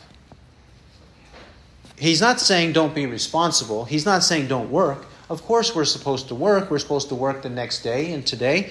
[1.98, 3.84] He's not saying don't be responsible.
[3.84, 5.06] He's not saying don't work.
[5.28, 6.70] Of course, we're supposed to work.
[6.70, 8.70] We're supposed to work the next day and today.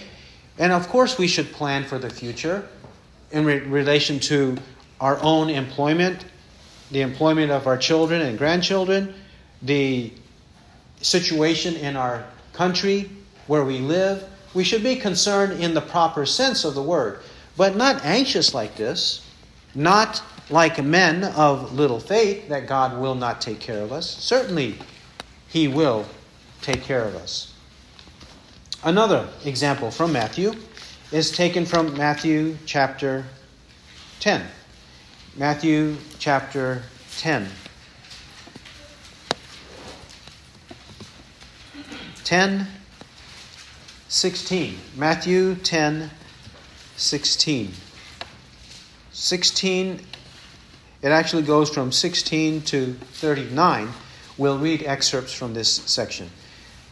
[0.57, 2.67] And of course, we should plan for the future
[3.31, 4.57] in re- relation to
[5.01, 6.25] our own employment,
[6.91, 9.13] the employment of our children and grandchildren,
[9.61, 10.13] the
[11.01, 13.09] situation in our country
[13.47, 14.23] where we live.
[14.53, 17.19] We should be concerned in the proper sense of the word,
[17.57, 19.25] but not anxious like this,
[19.73, 24.09] not like men of little faith that God will not take care of us.
[24.09, 24.77] Certainly,
[25.47, 26.05] He will
[26.61, 27.53] take care of us.
[28.83, 30.53] Another example from Matthew
[31.11, 33.25] is taken from Matthew chapter
[34.19, 34.45] 10.
[35.37, 36.83] Matthew chapter
[37.17, 37.47] 10.
[42.23, 42.67] 10,
[44.07, 44.77] 16.
[44.95, 46.09] Matthew 10,
[46.95, 47.71] 16.
[49.11, 49.99] 16
[51.05, 53.89] it actually goes from 16 to 39.
[54.39, 56.31] We'll read excerpts from this section.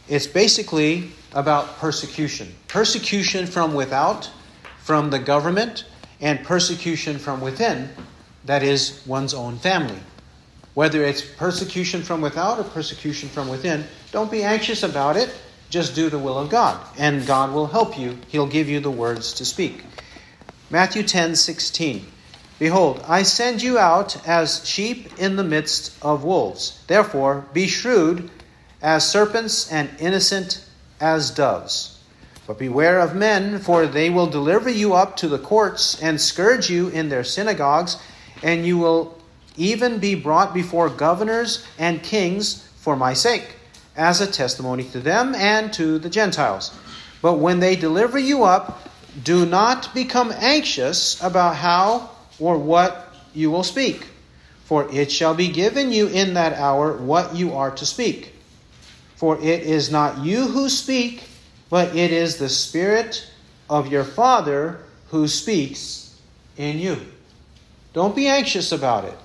[0.08, 4.30] It's basically about persecution persecution from without,
[4.78, 5.86] from the government,
[6.20, 7.88] and persecution from within,
[8.44, 9.98] that is, one's own family.
[10.74, 15.34] Whether it's persecution from without or persecution from within, don't be anxious about it.
[15.70, 18.16] Just do the will of God, and God will help you.
[18.28, 19.82] He'll give you the words to speak.
[20.70, 22.06] Matthew 10 16.
[22.58, 26.80] Behold, I send you out as sheep in the midst of wolves.
[26.86, 28.30] Therefore, be shrewd
[28.80, 30.64] as serpents and innocent
[31.00, 31.98] as doves.
[32.46, 36.70] But beware of men, for they will deliver you up to the courts and scourge
[36.70, 37.96] you in their synagogues,
[38.42, 39.18] and you will
[39.56, 43.56] even be brought before governors and kings for my sake,
[43.96, 46.76] as a testimony to them and to the Gentiles.
[47.22, 48.88] But when they deliver you up,
[49.22, 54.06] do not become anxious about how or what you will speak.
[54.64, 58.34] For it shall be given you in that hour what you are to speak.
[59.16, 61.24] For it is not you who speak,
[61.70, 63.26] but it is the Spirit
[63.68, 64.80] of your Father
[65.10, 66.18] who speaks
[66.56, 67.00] in you.
[67.92, 69.16] Don't be anxious about it.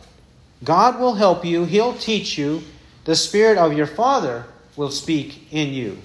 [0.64, 2.62] God will help you, He'll teach you.
[3.06, 4.46] The Spirit of your Father
[4.76, 5.98] will speak in you.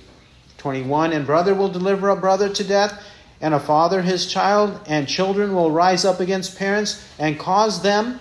[0.58, 3.02] 21 And brother will deliver a brother to death,
[3.44, 8.18] and a father his child, and children will rise up against parents and cause them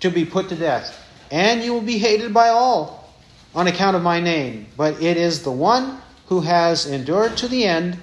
[0.00, 1.02] to be put to death.
[1.30, 3.10] And you will be hated by all
[3.54, 4.66] on account of my name.
[4.76, 7.96] But it is the one who has endured to the end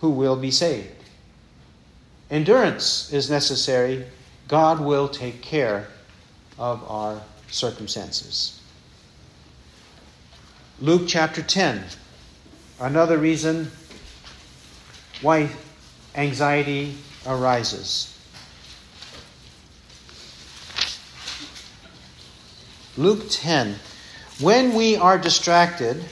[0.00, 1.02] who will be saved.
[2.30, 4.04] Endurance is necessary.
[4.46, 5.88] God will take care
[6.60, 7.20] of our
[7.50, 8.60] circumstances.
[10.80, 11.82] Luke chapter 10.
[12.78, 13.68] Another reason
[15.22, 15.50] why
[16.14, 16.96] anxiety
[17.26, 18.08] arises.
[22.96, 23.76] Luke 10.
[24.40, 26.04] When we are distracted,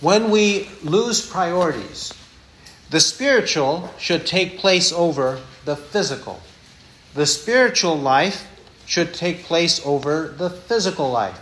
[0.00, 2.12] when we lose priorities,
[2.90, 6.40] the spiritual should take place over the physical.
[7.14, 8.46] The spiritual life
[8.86, 11.38] should take place over the physical life.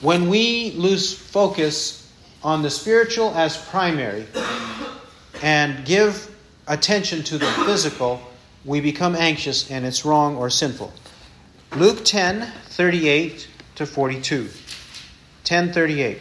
[0.00, 2.10] When we lose focus
[2.42, 4.26] on the spiritual as primary
[5.44, 6.34] and give
[6.66, 8.18] attention to the physical,
[8.64, 10.90] we become anxious and it's wrong or sinful.
[11.76, 14.40] Luke 10 38 to 42.
[14.44, 16.18] 1038.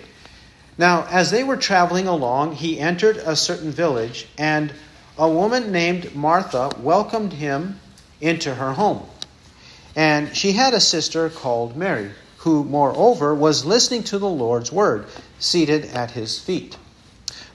[0.77, 4.73] Now, as they were traveling along, he entered a certain village, and
[5.17, 7.79] a woman named Martha welcomed him
[8.19, 9.03] into her home.
[9.95, 15.05] And she had a sister called Mary, who, moreover, was listening to the Lord's word,
[15.39, 16.75] seated at his feet.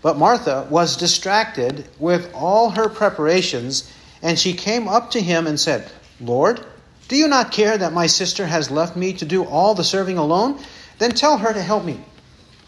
[0.01, 3.90] But Martha was distracted with all her preparations,
[4.22, 5.90] and she came up to him and said,
[6.20, 6.64] Lord,
[7.09, 10.18] do you not care that my sister has left me to do all the serving
[10.18, 10.61] alone?
[10.99, 12.01] Then tell her to help me.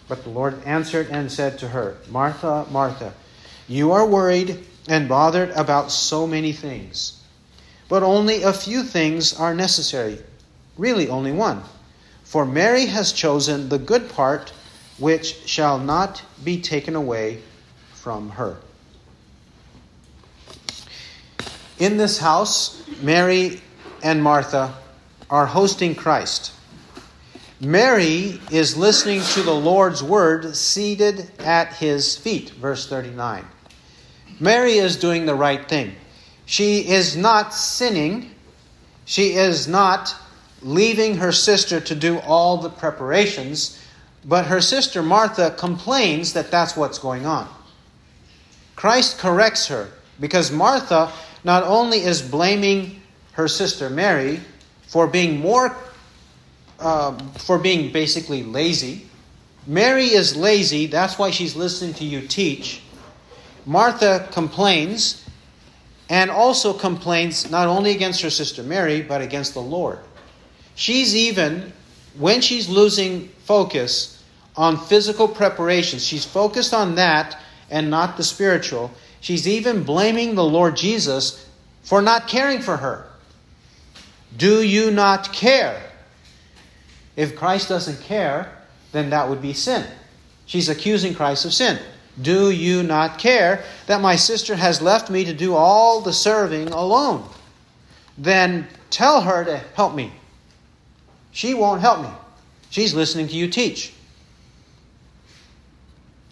[0.09, 3.13] But the Lord answered and said to her, Martha, Martha,
[3.69, 7.23] you are worried and bothered about so many things.
[7.89, 10.19] But only a few things are necessary.
[10.77, 11.63] Really, only one.
[12.25, 14.53] For Mary has chosen the good part,
[15.01, 17.41] which shall not be taken away
[17.93, 18.57] from her.
[21.79, 23.61] In this house, Mary
[24.03, 24.75] and Martha
[25.31, 26.53] are hosting Christ.
[27.61, 33.45] Mary is listening to the Lord's word seated at his feet, verse 39.
[34.39, 35.95] Mary is doing the right thing.
[36.47, 38.35] She is not sinning.
[39.05, 40.15] She is not
[40.63, 43.80] leaving her sister to do all the preparations,
[44.25, 47.49] but her sister Martha complains that that's what's going on.
[48.77, 51.13] Christ corrects her because Martha
[51.45, 53.01] not only is blaming
[53.33, 54.41] her sister Mary
[54.87, 55.77] for being more
[56.81, 59.07] um, for being basically lazy.
[59.67, 62.83] Mary is lazy, that's why she's listening to you teach.
[63.67, 65.25] Martha complains
[66.09, 69.99] and also complains not only against her sister Mary, but against the Lord.
[70.75, 71.73] She's even,
[72.19, 74.23] when she's losing focus
[74.57, 77.39] on physical preparations, she's focused on that
[77.71, 78.91] and not the spiritual.
[79.21, 81.47] She's even blaming the Lord Jesus
[81.83, 83.07] for not caring for her.
[84.37, 85.83] Do you not care?
[87.17, 88.57] If Christ doesn't care,
[88.93, 89.87] then that would be sin.
[90.47, 91.79] She's accusing Christ of sin.
[92.21, 96.69] Do you not care that my sister has left me to do all the serving
[96.69, 97.29] alone?
[98.19, 100.13] Then tell her to help me.
[101.33, 102.11] She won't help me.
[102.71, 103.93] She's listening to you teach.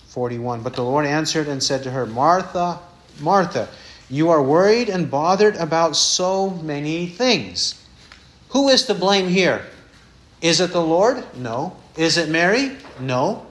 [0.08, 0.62] 41.
[0.62, 2.80] But the Lord answered and said to her, Martha,
[3.20, 3.68] Martha,
[4.10, 7.84] you are worried and bothered about so many things.
[8.50, 9.64] Who is to blame here?
[10.40, 11.22] Is it the Lord?
[11.36, 11.76] No.
[11.96, 12.76] Is it Mary?
[13.00, 13.46] No.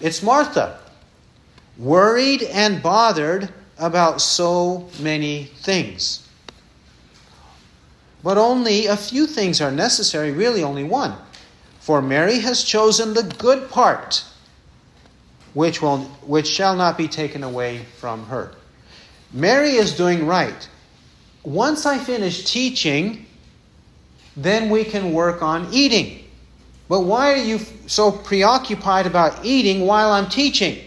[0.00, 0.78] It's Martha.
[1.76, 6.25] Worried and bothered about so many things.
[8.26, 11.14] But only a few things are necessary, really, only one.
[11.78, 14.24] For Mary has chosen the good part,
[15.54, 18.50] which, will, which shall not be taken away from her.
[19.32, 20.68] Mary is doing right.
[21.44, 23.26] Once I finish teaching,
[24.36, 26.24] then we can work on eating.
[26.88, 30.82] But why are you so preoccupied about eating while I'm teaching?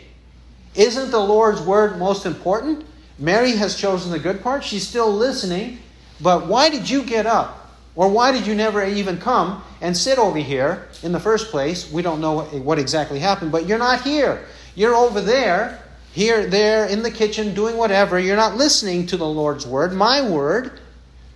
[0.76, 2.84] Isn't the Lord's word most important?
[3.18, 4.62] Mary has chosen the good part.
[4.62, 5.80] She's still listening.
[6.22, 7.59] But why did you get up?
[7.95, 11.91] Or why did you never even come and sit over here in the first place?
[11.91, 14.45] We don't know what, exactly happened, but you're not here.
[14.76, 18.20] You're over there, here, there, in the kitchen, doing whatever.
[18.20, 20.80] You're not listening to the Lord's word, my word.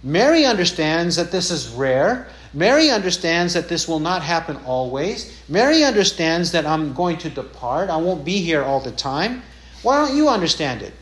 [0.04, 2.28] Mary understands that this is rare.
[2.54, 5.42] Mary understands that this will not happen always.
[5.50, 7.90] Mary understands that I'm going to depart.
[7.90, 9.42] I won't be here all the time.
[9.82, 10.94] Why don't you understand it?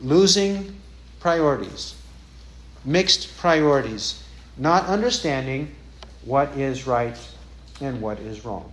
[0.00, 0.79] Losing
[1.20, 1.94] priorities,
[2.84, 4.22] mixed priorities,
[4.56, 5.70] not understanding
[6.24, 7.16] what is right
[7.80, 8.72] and what is wrong.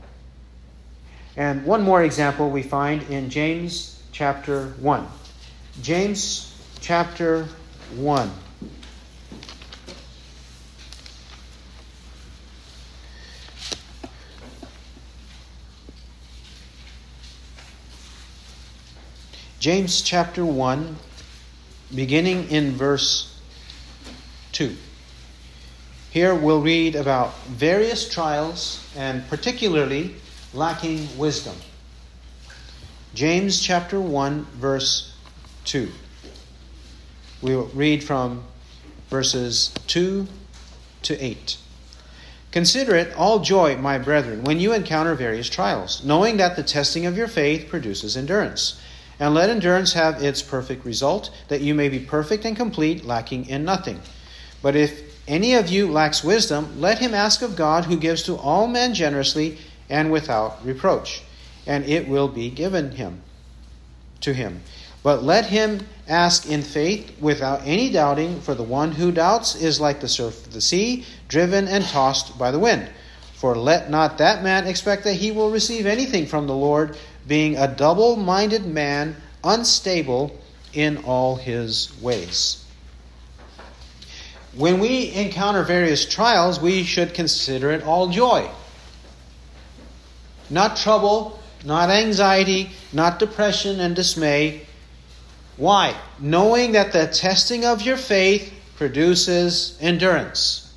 [1.35, 5.07] And one more example we find in James chapter 1.
[5.81, 7.47] James chapter
[7.95, 8.31] 1.
[19.59, 20.95] James chapter 1,
[21.93, 23.39] beginning in verse
[24.53, 24.75] 2.
[26.11, 30.15] Here we'll read about various trials and particularly
[30.53, 31.55] lacking wisdom.
[33.13, 35.15] James chapter 1, verse
[35.65, 35.89] 2.
[37.41, 38.43] We will read from
[39.09, 40.27] verses 2
[41.03, 41.57] to 8.
[42.51, 47.05] Consider it all joy, my brethren, when you encounter various trials, knowing that the testing
[47.05, 48.79] of your faith produces endurance.
[49.19, 53.47] And let endurance have its perfect result, that you may be perfect and complete, lacking
[53.47, 53.99] in nothing.
[54.61, 58.35] But if any of you lacks wisdom, let him ask of God, who gives to
[58.35, 59.57] all men generously
[59.89, 61.23] and without reproach,
[61.65, 63.21] and it will be given him
[64.21, 64.61] to him.
[65.03, 69.79] But let him ask in faith without any doubting, for the one who doubts is
[69.79, 72.89] like the surf of the sea, driven and tossed by the wind.
[73.33, 76.97] For let not that man expect that he will receive anything from the Lord,
[77.27, 80.39] being a double minded man, unstable
[80.73, 82.63] in all his ways.
[84.55, 88.49] When we encounter various trials, we should consider it all joy.
[90.49, 94.65] Not trouble, not anxiety, not depression and dismay.
[95.57, 95.95] Why?
[96.19, 100.73] Knowing that the testing of your faith produces endurance.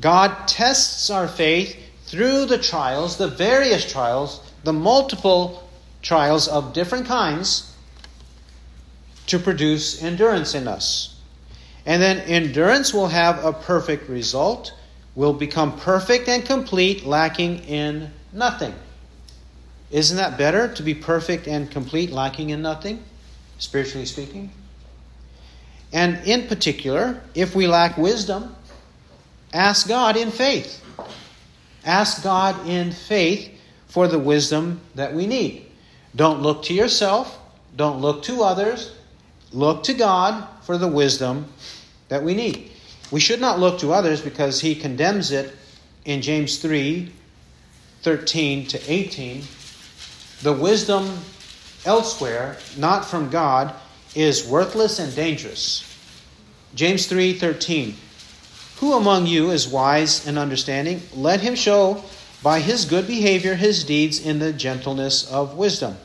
[0.00, 1.76] God tests our faith
[2.06, 5.68] through the trials, the various trials, the multiple
[6.02, 7.72] trials of different kinds,
[9.26, 11.16] to produce endurance in us.
[11.86, 14.74] And then endurance will have a perfect result,
[15.14, 18.74] will become perfect and complete, lacking in nothing.
[19.90, 23.02] Isn't that better to be perfect and complete, lacking in nothing,
[23.58, 24.50] spiritually speaking?
[25.92, 28.56] And in particular, if we lack wisdom,
[29.52, 30.82] ask God in faith.
[31.84, 33.50] Ask God in faith
[33.92, 35.66] for the wisdom that we need.
[36.16, 37.38] Don't look to yourself,
[37.76, 38.90] don't look to others,
[39.52, 41.44] look to God for the wisdom
[42.08, 42.70] that we need.
[43.10, 45.54] We should not look to others because he condemns it
[46.06, 47.12] in James 3
[48.00, 49.44] 13 to 18,
[50.40, 51.18] the wisdom
[51.84, 53.74] elsewhere, not from God,
[54.14, 55.84] is worthless and dangerous.
[56.74, 57.94] James 3:13
[58.78, 61.02] Who among you is wise and understanding?
[61.14, 62.02] Let him show
[62.42, 65.96] by his good behavior his deeds in the gentleness of wisdom.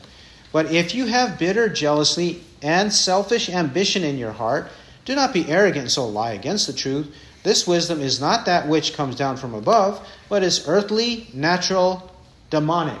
[0.52, 4.68] But if you have bitter jealousy and selfish ambition in your heart,
[5.04, 7.14] do not be arrogant and so lie against the truth.
[7.42, 12.10] This wisdom is not that which comes down from above, but is earthly, natural,
[12.50, 13.00] demonic.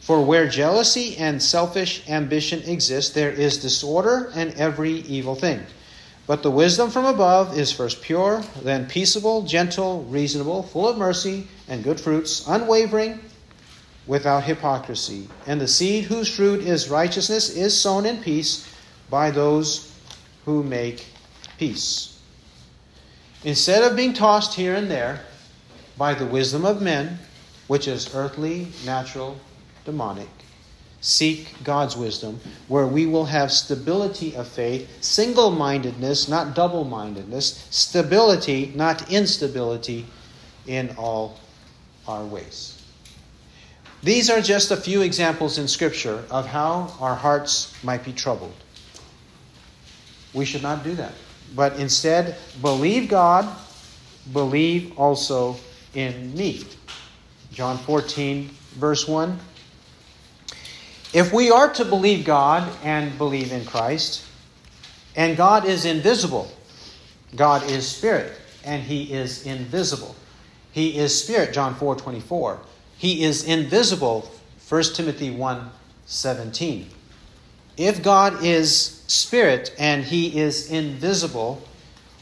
[0.00, 5.60] For where jealousy and selfish ambition exist, there is disorder and every evil thing.
[6.26, 11.48] But the wisdom from above is first pure, then peaceable, gentle, reasonable, full of mercy
[11.68, 13.18] and good fruits, unwavering,
[14.06, 15.28] without hypocrisy.
[15.46, 18.68] And the seed whose fruit is righteousness is sown in peace
[19.10, 19.92] by those
[20.44, 21.06] who make
[21.58, 22.18] peace.
[23.44, 25.20] Instead of being tossed here and there
[25.98, 27.18] by the wisdom of men,
[27.66, 29.36] which is earthly, natural,
[29.84, 30.28] demonic,
[31.02, 37.66] seek God's wisdom, where we will have stability of faith, single mindedness, not double mindedness,
[37.70, 40.06] stability, not instability
[40.66, 41.38] in all
[42.08, 42.82] our ways.
[44.02, 48.54] These are just a few examples in Scripture of how our hearts might be troubled.
[50.32, 51.12] We should not do that
[51.54, 53.48] but instead believe God,
[54.32, 55.56] believe also
[55.94, 56.64] in me.
[57.52, 59.38] John 14, verse 1.
[61.12, 64.24] If we are to believe God and believe in Christ,
[65.14, 66.50] and God is invisible,
[67.36, 68.32] God is spirit,
[68.64, 70.16] and he is invisible.
[70.70, 72.60] He is spirit, John 4 24.
[72.96, 74.30] He is invisible,
[74.68, 75.70] 1 Timothy 1
[76.06, 76.88] 17.
[77.76, 81.62] If God is spirit and he is invisible,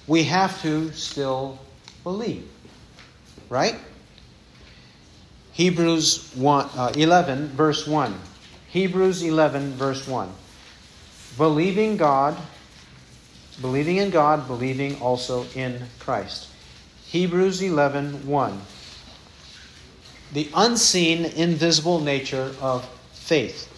[0.06, 1.58] we have to still
[2.02, 2.48] believe.
[3.48, 3.76] Right?
[5.52, 8.14] Hebrews 1, uh, 11, verse 1.
[8.70, 10.30] Hebrews 11, verse 1.
[11.36, 12.36] Believing God,
[13.60, 16.48] believing in God, believing also in Christ.
[17.06, 18.60] Hebrews 11 1.
[20.32, 23.68] The unseen, invisible nature of faith,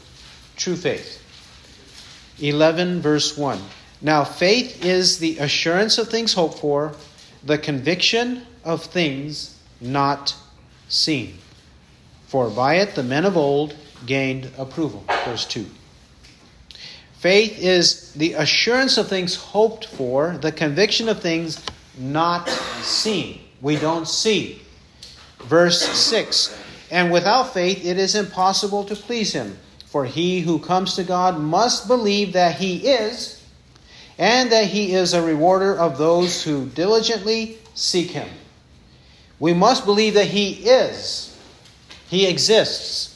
[0.57, 1.19] true faith.
[2.39, 3.59] 11 verse 1.
[4.03, 6.93] Now, faith is the assurance of things hoped for,
[7.43, 10.35] the conviction of things not
[10.89, 11.39] seen.
[12.27, 13.75] For by it the men of old
[14.07, 15.05] gained approval.
[15.25, 15.67] Verse 2.
[17.23, 21.65] Faith is the assurance of things hoped for, the conviction of things
[21.97, 22.49] not
[22.83, 23.41] seen.
[23.61, 24.61] We don't see.
[25.45, 26.59] Verse 6
[26.91, 29.57] And without faith it is impossible to please him.
[29.87, 33.45] For he who comes to God must believe that he is,
[34.19, 38.29] and that he is a rewarder of those who diligently seek him.
[39.39, 41.37] We must believe that he is,
[42.09, 43.12] he exists.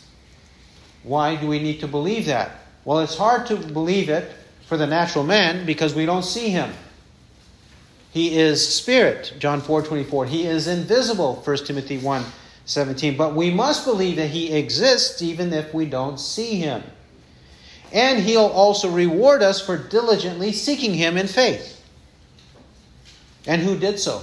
[1.06, 2.50] Why do we need to believe that?
[2.84, 4.30] Well, it's hard to believe it
[4.66, 6.72] for the natural man because we don't see him.
[8.12, 10.26] He is spirit, John 4 24.
[10.26, 12.24] He is invisible, 1 Timothy 1
[12.64, 13.16] 17.
[13.16, 16.82] But we must believe that he exists even if we don't see him.
[17.92, 21.80] And he'll also reward us for diligently seeking him in faith.
[23.46, 24.22] And who did so?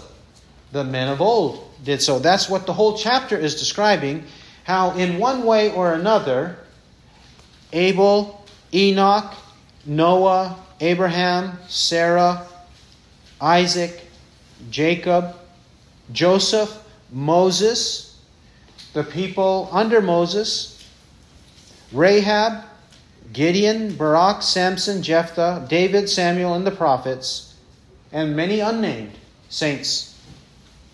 [0.74, 2.20] The men of old did so.
[2.20, 4.26] That's what the whole chapter is describing.
[4.66, 6.58] How, in one way or another,
[7.74, 9.34] Abel, Enoch,
[9.86, 12.48] Noah, Abraham, Sarah,
[13.42, 14.08] Isaac,
[14.70, 15.36] Jacob,
[16.12, 18.18] Joseph, Moses,
[18.94, 20.88] the people under Moses,
[21.92, 22.64] Rahab,
[23.32, 27.56] Gideon, Barak, Samson, Jephthah, David, Samuel, and the prophets,
[28.12, 29.14] and many unnamed
[29.50, 30.20] saints,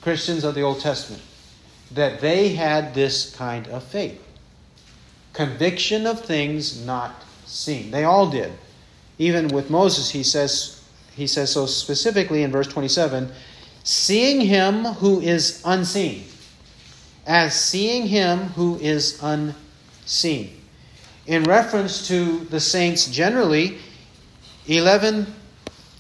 [0.02, 1.22] Christians of the Old Testament,
[1.92, 4.24] that they had this kind of faith.
[5.40, 7.92] Conviction of things not seen.
[7.92, 8.52] They all did.
[9.20, 10.84] Even with Moses, he says,
[11.16, 13.32] he says so specifically in verse 27
[13.86, 16.26] seeing him who is unseen,
[17.26, 20.60] as seeing him who is unseen.
[21.26, 23.78] In reference to the saints generally,
[24.68, 25.26] 11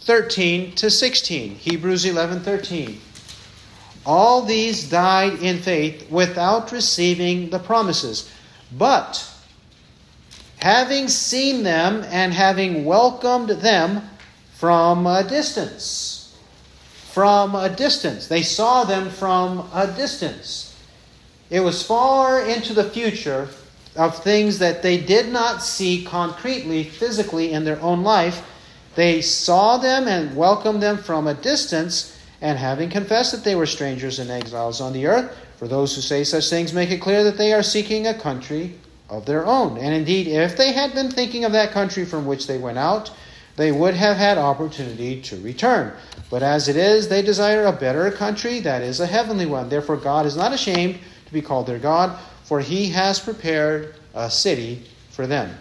[0.02, 1.56] 13 to 16.
[1.56, 3.00] Hebrews 11 13.
[4.06, 8.30] All these died in faith without receiving the promises.
[8.72, 9.28] But
[10.57, 14.09] having seen them and having welcomed them
[14.55, 16.36] from a distance.
[17.11, 18.28] From a distance.
[18.28, 20.76] They saw them from a distance.
[21.49, 23.47] It was far into the future
[23.95, 28.45] of things that they did not see concretely, physically in their own life.
[28.95, 33.65] They saw them and welcomed them from a distance, and having confessed that they were
[33.65, 37.26] strangers and exiles on the earth, for those who say such things make it clear
[37.26, 38.76] that they are seeking a country
[39.10, 39.78] of their own.
[39.78, 43.12] And indeed, if they had been thinking of that country from which they went out,
[43.57, 45.91] they would have had opportunity to return.
[46.30, 49.68] But as it is, they desire a better country, that is, a heavenly one.
[49.68, 54.32] Therefore, God is not ashamed to be called their God, for he has prepared a
[54.32, 55.53] city for them.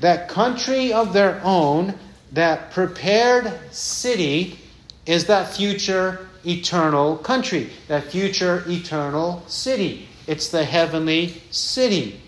[0.00, 1.94] That country of their own,
[2.32, 4.58] that prepared city,
[5.06, 10.08] is that future eternal country, that future eternal city.
[10.26, 12.20] It's the heavenly city.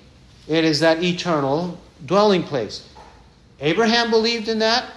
[0.49, 2.89] It is that eternal dwelling place.
[3.61, 4.91] Abraham believed in that.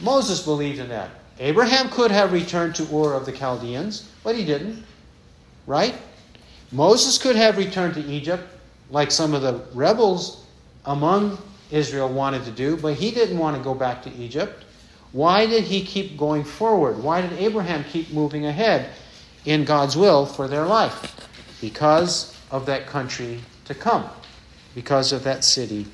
[0.00, 1.10] Moses believed in that.
[1.38, 4.84] Abraham could have returned to Ur of the Chaldeans, but he didn't.
[5.66, 5.94] Right?
[6.72, 8.44] Moses could have returned to Egypt,
[8.90, 10.44] like some of the rebels
[10.86, 11.38] among
[11.70, 14.63] Israel wanted to do, but he didn't want to go back to Egypt.
[15.14, 17.02] Why did he keep going forward?
[17.02, 18.90] Why did Abraham keep moving ahead
[19.46, 21.16] in God's will for their life?
[21.62, 24.04] Because of that country to come
[24.74, 25.86] because of that city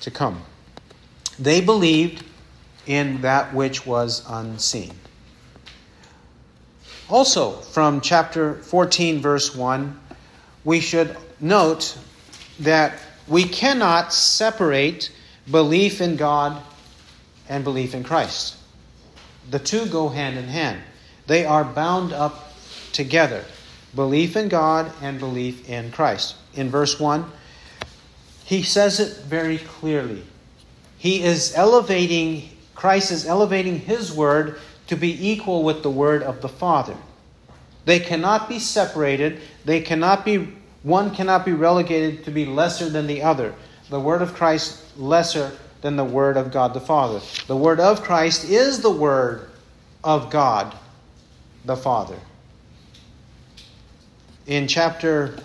[0.00, 0.42] to come.
[1.38, 2.24] They believed
[2.86, 4.92] in that which was unseen.
[7.08, 9.98] Also, from chapter 14, verse 1,
[10.64, 11.98] we should note
[12.60, 15.10] that we cannot separate
[15.50, 16.62] belief in God
[17.50, 18.56] and belief in Christ.
[19.50, 20.80] The two go hand in hand,
[21.26, 22.54] they are bound up
[22.92, 23.44] together
[23.94, 26.36] belief in God and belief in Christ.
[26.54, 27.24] In verse 1,
[28.44, 30.22] he says it very clearly.
[30.98, 36.40] He is elevating, Christ is elevating his word to be equal with the word of
[36.40, 36.96] the Father.
[37.84, 39.40] They cannot be separated.
[39.64, 40.48] They cannot be,
[40.82, 43.54] one cannot be relegated to be lesser than the other.
[43.88, 47.20] The word of Christ lesser than the Word of God the Father.
[47.46, 49.48] The Word of Christ is the Word
[50.04, 50.76] of God
[51.64, 52.18] the Father.
[54.46, 55.38] In chapter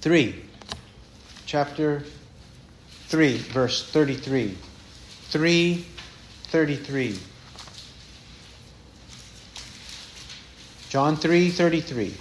[0.00, 0.42] 3,
[1.46, 2.04] chapter
[3.08, 4.56] 3, verse 33.
[5.30, 7.18] 3:33
[10.88, 12.12] John 3:33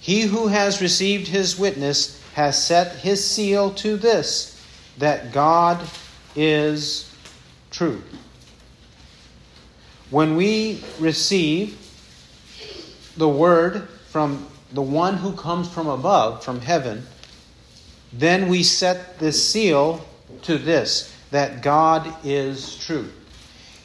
[0.00, 4.60] He who has received his witness has set his seal to this
[4.98, 5.80] that God
[6.36, 7.14] is
[7.70, 8.02] true.
[10.10, 11.78] When we receive
[13.16, 17.06] the word from the one who comes from above, from heaven,
[18.12, 20.04] then we set the seal
[20.42, 23.10] to this that God is true.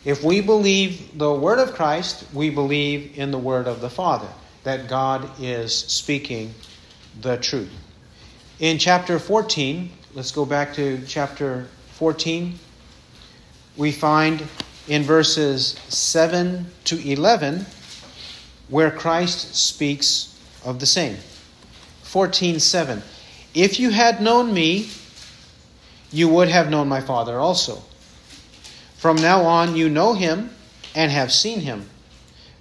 [0.03, 4.27] If we believe the word of Christ, we believe in the word of the Father,
[4.63, 6.53] that God is speaking
[7.21, 7.71] the truth.
[8.59, 11.67] In chapter 14, let's go back to chapter
[11.97, 12.59] 14,
[13.75, 14.43] we find
[14.87, 17.65] in verses 7 to 11
[18.69, 21.17] where Christ speaks of the same.
[22.03, 23.01] 14:7
[23.55, 24.89] If you had known me,
[26.11, 27.81] you would have known my Father also.
[28.97, 30.51] From now on you know him
[30.93, 31.89] and have seen him.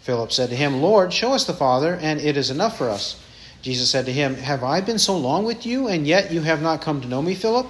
[0.00, 3.16] Philip said to him, Lord, show us the Father, and it is enough for us.
[3.60, 6.62] Jesus said to him, Have I been so long with you, and yet you have
[6.62, 7.66] not come to know me, Philip?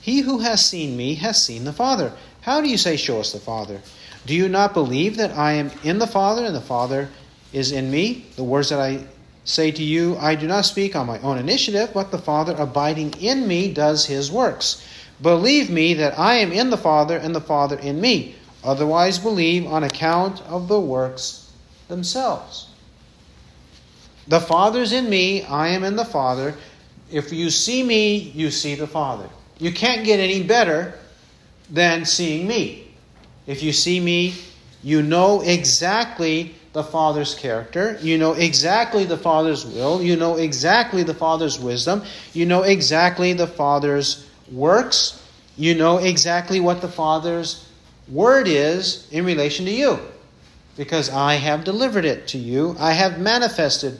[0.00, 2.12] He who has seen me has seen the Father.
[2.42, 3.80] How do you say, Show us the Father?
[4.26, 7.08] Do you not believe that I am in the Father, and the Father
[7.52, 8.26] is in me?
[8.36, 9.04] The words that I
[9.44, 13.14] say to you, I do not speak on my own initiative, but the Father abiding
[13.14, 14.86] in me does his works.
[15.22, 18.36] Believe me that I am in the Father, and the Father in me.
[18.62, 21.50] Otherwise, believe on account of the works
[21.88, 22.68] themselves.
[24.26, 26.54] The Father's in me, I am in the Father.
[27.10, 29.28] If you see me, you see the Father.
[29.58, 30.94] You can't get any better
[31.70, 32.94] than seeing me.
[33.46, 34.34] If you see me,
[34.82, 37.98] you know exactly the Father's character.
[38.00, 40.02] You know exactly the Father's will.
[40.02, 42.02] You know exactly the Father's wisdom.
[42.32, 45.22] You know exactly the Father's works.
[45.56, 47.68] You know exactly what the Father's
[48.06, 49.98] word is in relation to you.
[50.76, 53.98] Because I have delivered it to you, I have manifested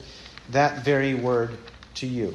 [0.51, 1.57] that very word
[1.95, 2.33] to you.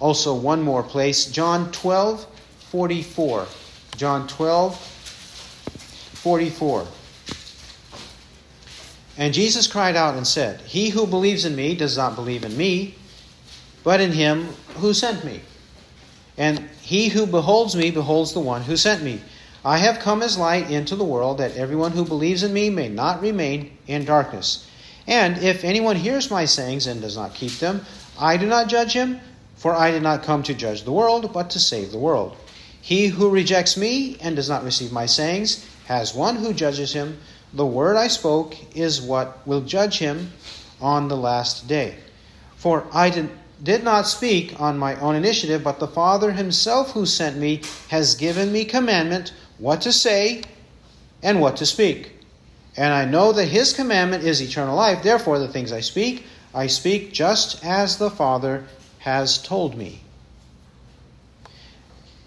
[0.00, 2.26] Also, one more place, John 12
[2.70, 3.46] 44.
[3.96, 6.86] John 12 44.
[9.18, 12.56] And Jesus cried out and said, He who believes in me does not believe in
[12.56, 12.94] me,
[13.84, 14.46] but in him
[14.76, 15.42] who sent me.
[16.38, 19.20] And he who beholds me beholds the one who sent me.
[19.62, 22.88] I have come as light into the world that everyone who believes in me may
[22.88, 24.66] not remain in darkness.
[25.06, 27.84] And if anyone hears my sayings and does not keep them,
[28.18, 29.20] I do not judge him,
[29.60, 32.34] for I did not come to judge the world, but to save the world.
[32.80, 37.18] He who rejects me and does not receive my sayings has one who judges him.
[37.52, 40.32] The word I spoke is what will judge him
[40.80, 41.96] on the last day.
[42.56, 43.28] For I did,
[43.62, 48.14] did not speak on my own initiative, but the Father himself who sent me has
[48.14, 50.42] given me commandment what to say
[51.22, 52.12] and what to speak.
[52.78, 55.02] And I know that his commandment is eternal life.
[55.02, 58.64] Therefore, the things I speak, I speak just as the Father
[59.00, 60.00] has told me.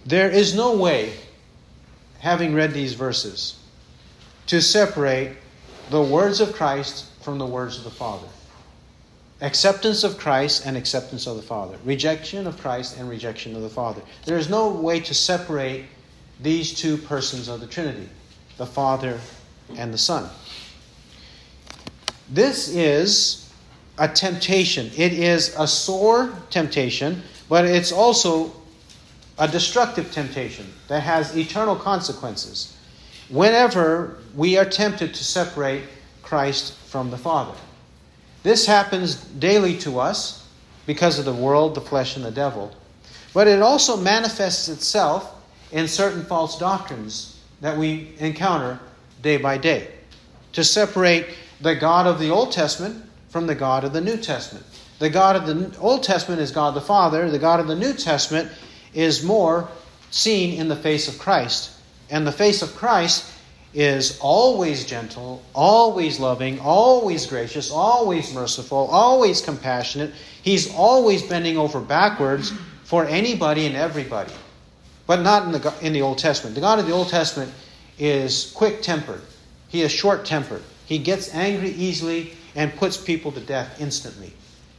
[0.06, 1.14] There is no way,
[2.20, 3.56] having read these verses,
[4.48, 5.38] to separate
[5.90, 8.28] the words of Christ from the words of the Father.
[9.42, 11.78] Acceptance of Christ and acceptance of the Father.
[11.86, 14.02] Rejection of Christ and rejection of the Father.
[14.26, 15.86] There is no way to separate
[16.42, 18.10] these two persons of the Trinity,
[18.58, 19.20] the Father
[19.78, 20.30] and the Son.
[22.30, 23.43] This is
[23.98, 24.92] a temptation.
[24.96, 28.52] It is a sore temptation, but it's also
[29.38, 32.76] a destructive temptation that has eternal consequences
[33.30, 35.84] whenever we are tempted to separate
[36.22, 37.58] Christ from the Father.
[38.44, 40.48] This happens daily to us
[40.86, 42.76] because of the world, the flesh, and the devil.
[43.34, 45.34] But it also manifests itself
[45.72, 48.80] in certain false doctrines that we encounter
[49.22, 49.88] day by day.
[50.54, 51.28] To separate
[51.62, 53.04] the God of the Old Testament
[53.34, 54.64] from the God of the New Testament.
[55.00, 57.94] The God of the Old Testament is God the Father, the God of the New
[57.94, 58.50] Testament
[58.94, 59.68] is more
[60.12, 61.72] seen in the face of Christ.
[62.12, 63.26] And the face of Christ
[63.74, 70.12] is always gentle, always loving, always gracious, always merciful, always compassionate.
[70.44, 72.54] He's always bending over backwards
[72.84, 74.32] for anybody and everybody.
[75.08, 76.54] But not in the, in the Old Testament.
[76.54, 77.52] The God of the Old Testament
[77.98, 79.22] is quick tempered,
[79.70, 80.62] he is short tempered.
[80.86, 84.34] He gets angry easily and puts people to death instantly.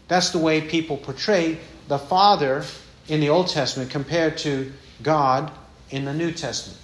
[0.08, 1.58] That's the way people portray
[1.88, 2.64] the Father
[3.08, 4.72] in the Old Testament compared to
[5.02, 5.50] God
[5.90, 6.80] in the New Testament.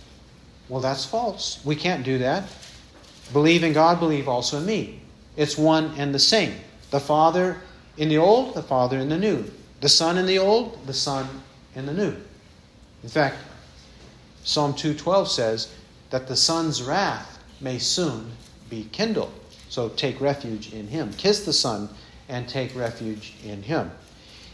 [0.69, 1.61] Well, that's false.
[1.65, 2.45] We can't do that.
[3.33, 5.01] Believe in God, believe also in me.
[5.37, 6.55] It's one and the same.
[6.91, 7.61] The Father
[7.97, 9.45] in the Old, the Father in the New.
[9.81, 11.29] The Son in the Old, the Son
[11.75, 12.15] in the New.
[13.03, 13.37] In fact,
[14.45, 15.69] Psalm 2:12 says
[16.11, 18.33] that the Son's wrath may soon
[18.69, 19.33] be kindled.
[19.71, 21.13] So take refuge in him.
[21.15, 21.89] Kiss the Son
[22.29, 23.91] and take refuge in him.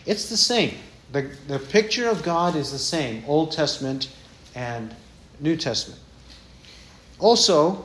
[0.04, 0.74] It's the same.
[1.12, 4.08] The, the picture of God is the same, Old Testament
[4.54, 4.94] and
[5.40, 6.00] New Testament.
[7.18, 7.84] Also,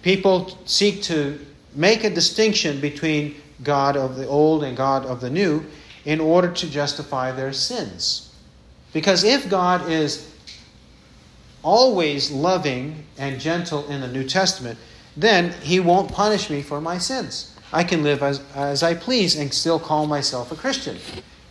[0.00, 1.38] people seek to
[1.74, 5.64] make a distinction between God of the old and God of the new
[6.06, 8.34] in order to justify their sins.
[8.94, 10.34] Because if God is
[11.62, 14.78] always loving and gentle in the New Testament,
[15.16, 17.56] then he won't punish me for my sins.
[17.72, 20.98] I can live as, as I please and still call myself a Christian.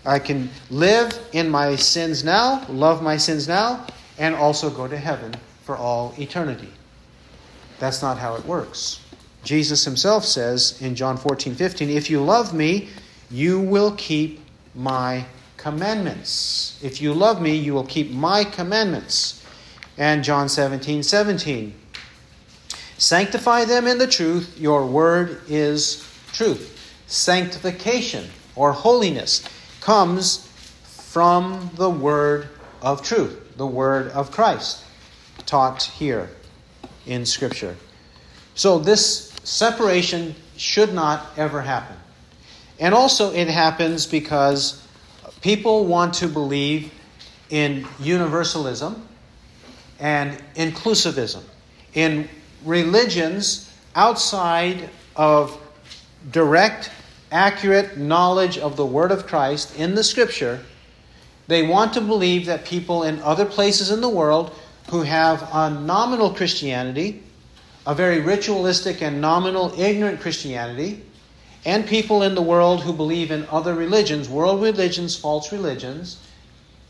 [0.05, 3.86] I can live in my sins now, love my sins now,
[4.18, 5.34] and also go to heaven
[5.64, 6.70] for all eternity.
[7.80, 8.99] That's not how it works.
[9.43, 12.89] Jesus himself says in John 14, 15, If you love me,
[13.32, 14.39] you will keep
[14.76, 15.26] my
[15.57, 16.80] commandments.
[16.84, 19.43] If you love me, you will keep my commandments.
[19.97, 21.74] And John 17, 17,
[23.01, 27.01] Sanctify them in the truth, your word is truth.
[27.07, 29.43] Sanctification or holiness
[29.81, 30.47] comes
[30.83, 32.47] from the word
[32.79, 34.83] of truth, the word of Christ,
[35.47, 36.29] taught here
[37.07, 37.75] in Scripture.
[38.53, 41.97] So this separation should not ever happen.
[42.79, 44.87] And also, it happens because
[45.41, 46.93] people want to believe
[47.49, 49.07] in universalism
[49.99, 51.41] and inclusivism,
[51.95, 52.29] in
[52.66, 55.57] religions outside of
[56.32, 56.91] direct,
[57.32, 60.59] accurate knowledge of the Word of Christ in the Scripture.
[61.47, 64.55] They want to believe that people in other places in the world
[64.89, 67.24] who have a nominal Christianity,
[67.86, 71.03] a very ritualistic and nominal, ignorant Christianity,
[71.66, 76.18] and people in the world who believe in other religions, world religions, false religions,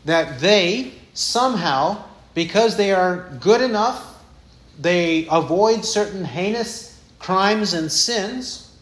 [0.04, 2.02] that they somehow,
[2.34, 4.11] because they are good enough,
[4.80, 8.76] they avoid certain heinous crimes and sins,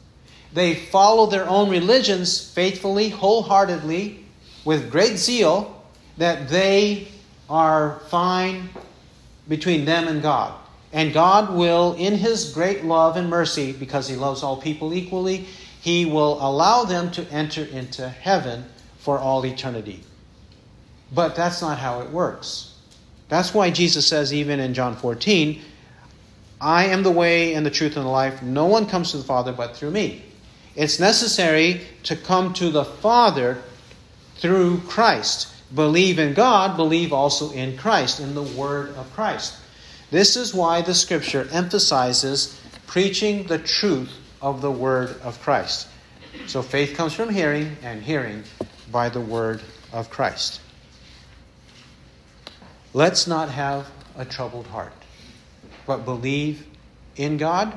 [0.53, 4.25] they follow their own religions faithfully, wholeheartedly,
[4.65, 5.83] with great zeal,
[6.17, 7.09] that they
[7.49, 8.69] are fine
[9.49, 10.55] between them and God.
[10.93, 15.47] And God will, in His great love and mercy, because He loves all people equally,
[15.81, 18.65] He will allow them to enter into heaven
[18.99, 20.03] for all eternity.
[21.13, 22.75] But that's not how it works.
[23.29, 25.63] That's why Jesus says, even in John 14,
[26.61, 28.43] I am the way and the truth and the life.
[28.43, 30.23] No one comes to the Father but through me.
[30.77, 33.63] It's necessary to come to the Father
[34.37, 35.53] through Christ.
[35.75, 39.57] Believe in God, believe also in Christ, in the Word of Christ.
[40.11, 45.89] This is why the Scripture emphasizes preaching the truth of the Word of Christ.
[46.47, 48.43] So faith comes from hearing, and hearing
[48.91, 50.61] by the Word of Christ.
[52.93, 54.93] Let's not have a troubled heart,
[55.91, 56.69] but believe
[57.17, 57.77] in God,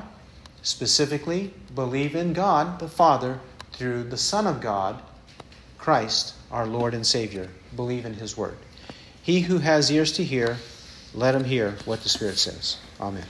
[0.62, 3.40] specifically, believe in God the Father
[3.72, 5.02] through the Son of God,
[5.78, 7.48] Christ, our Lord and Savior.
[7.74, 8.56] Believe in His Word.
[9.20, 10.58] He who has ears to hear,
[11.12, 12.76] let him hear what the Spirit says.
[13.00, 13.26] Amen.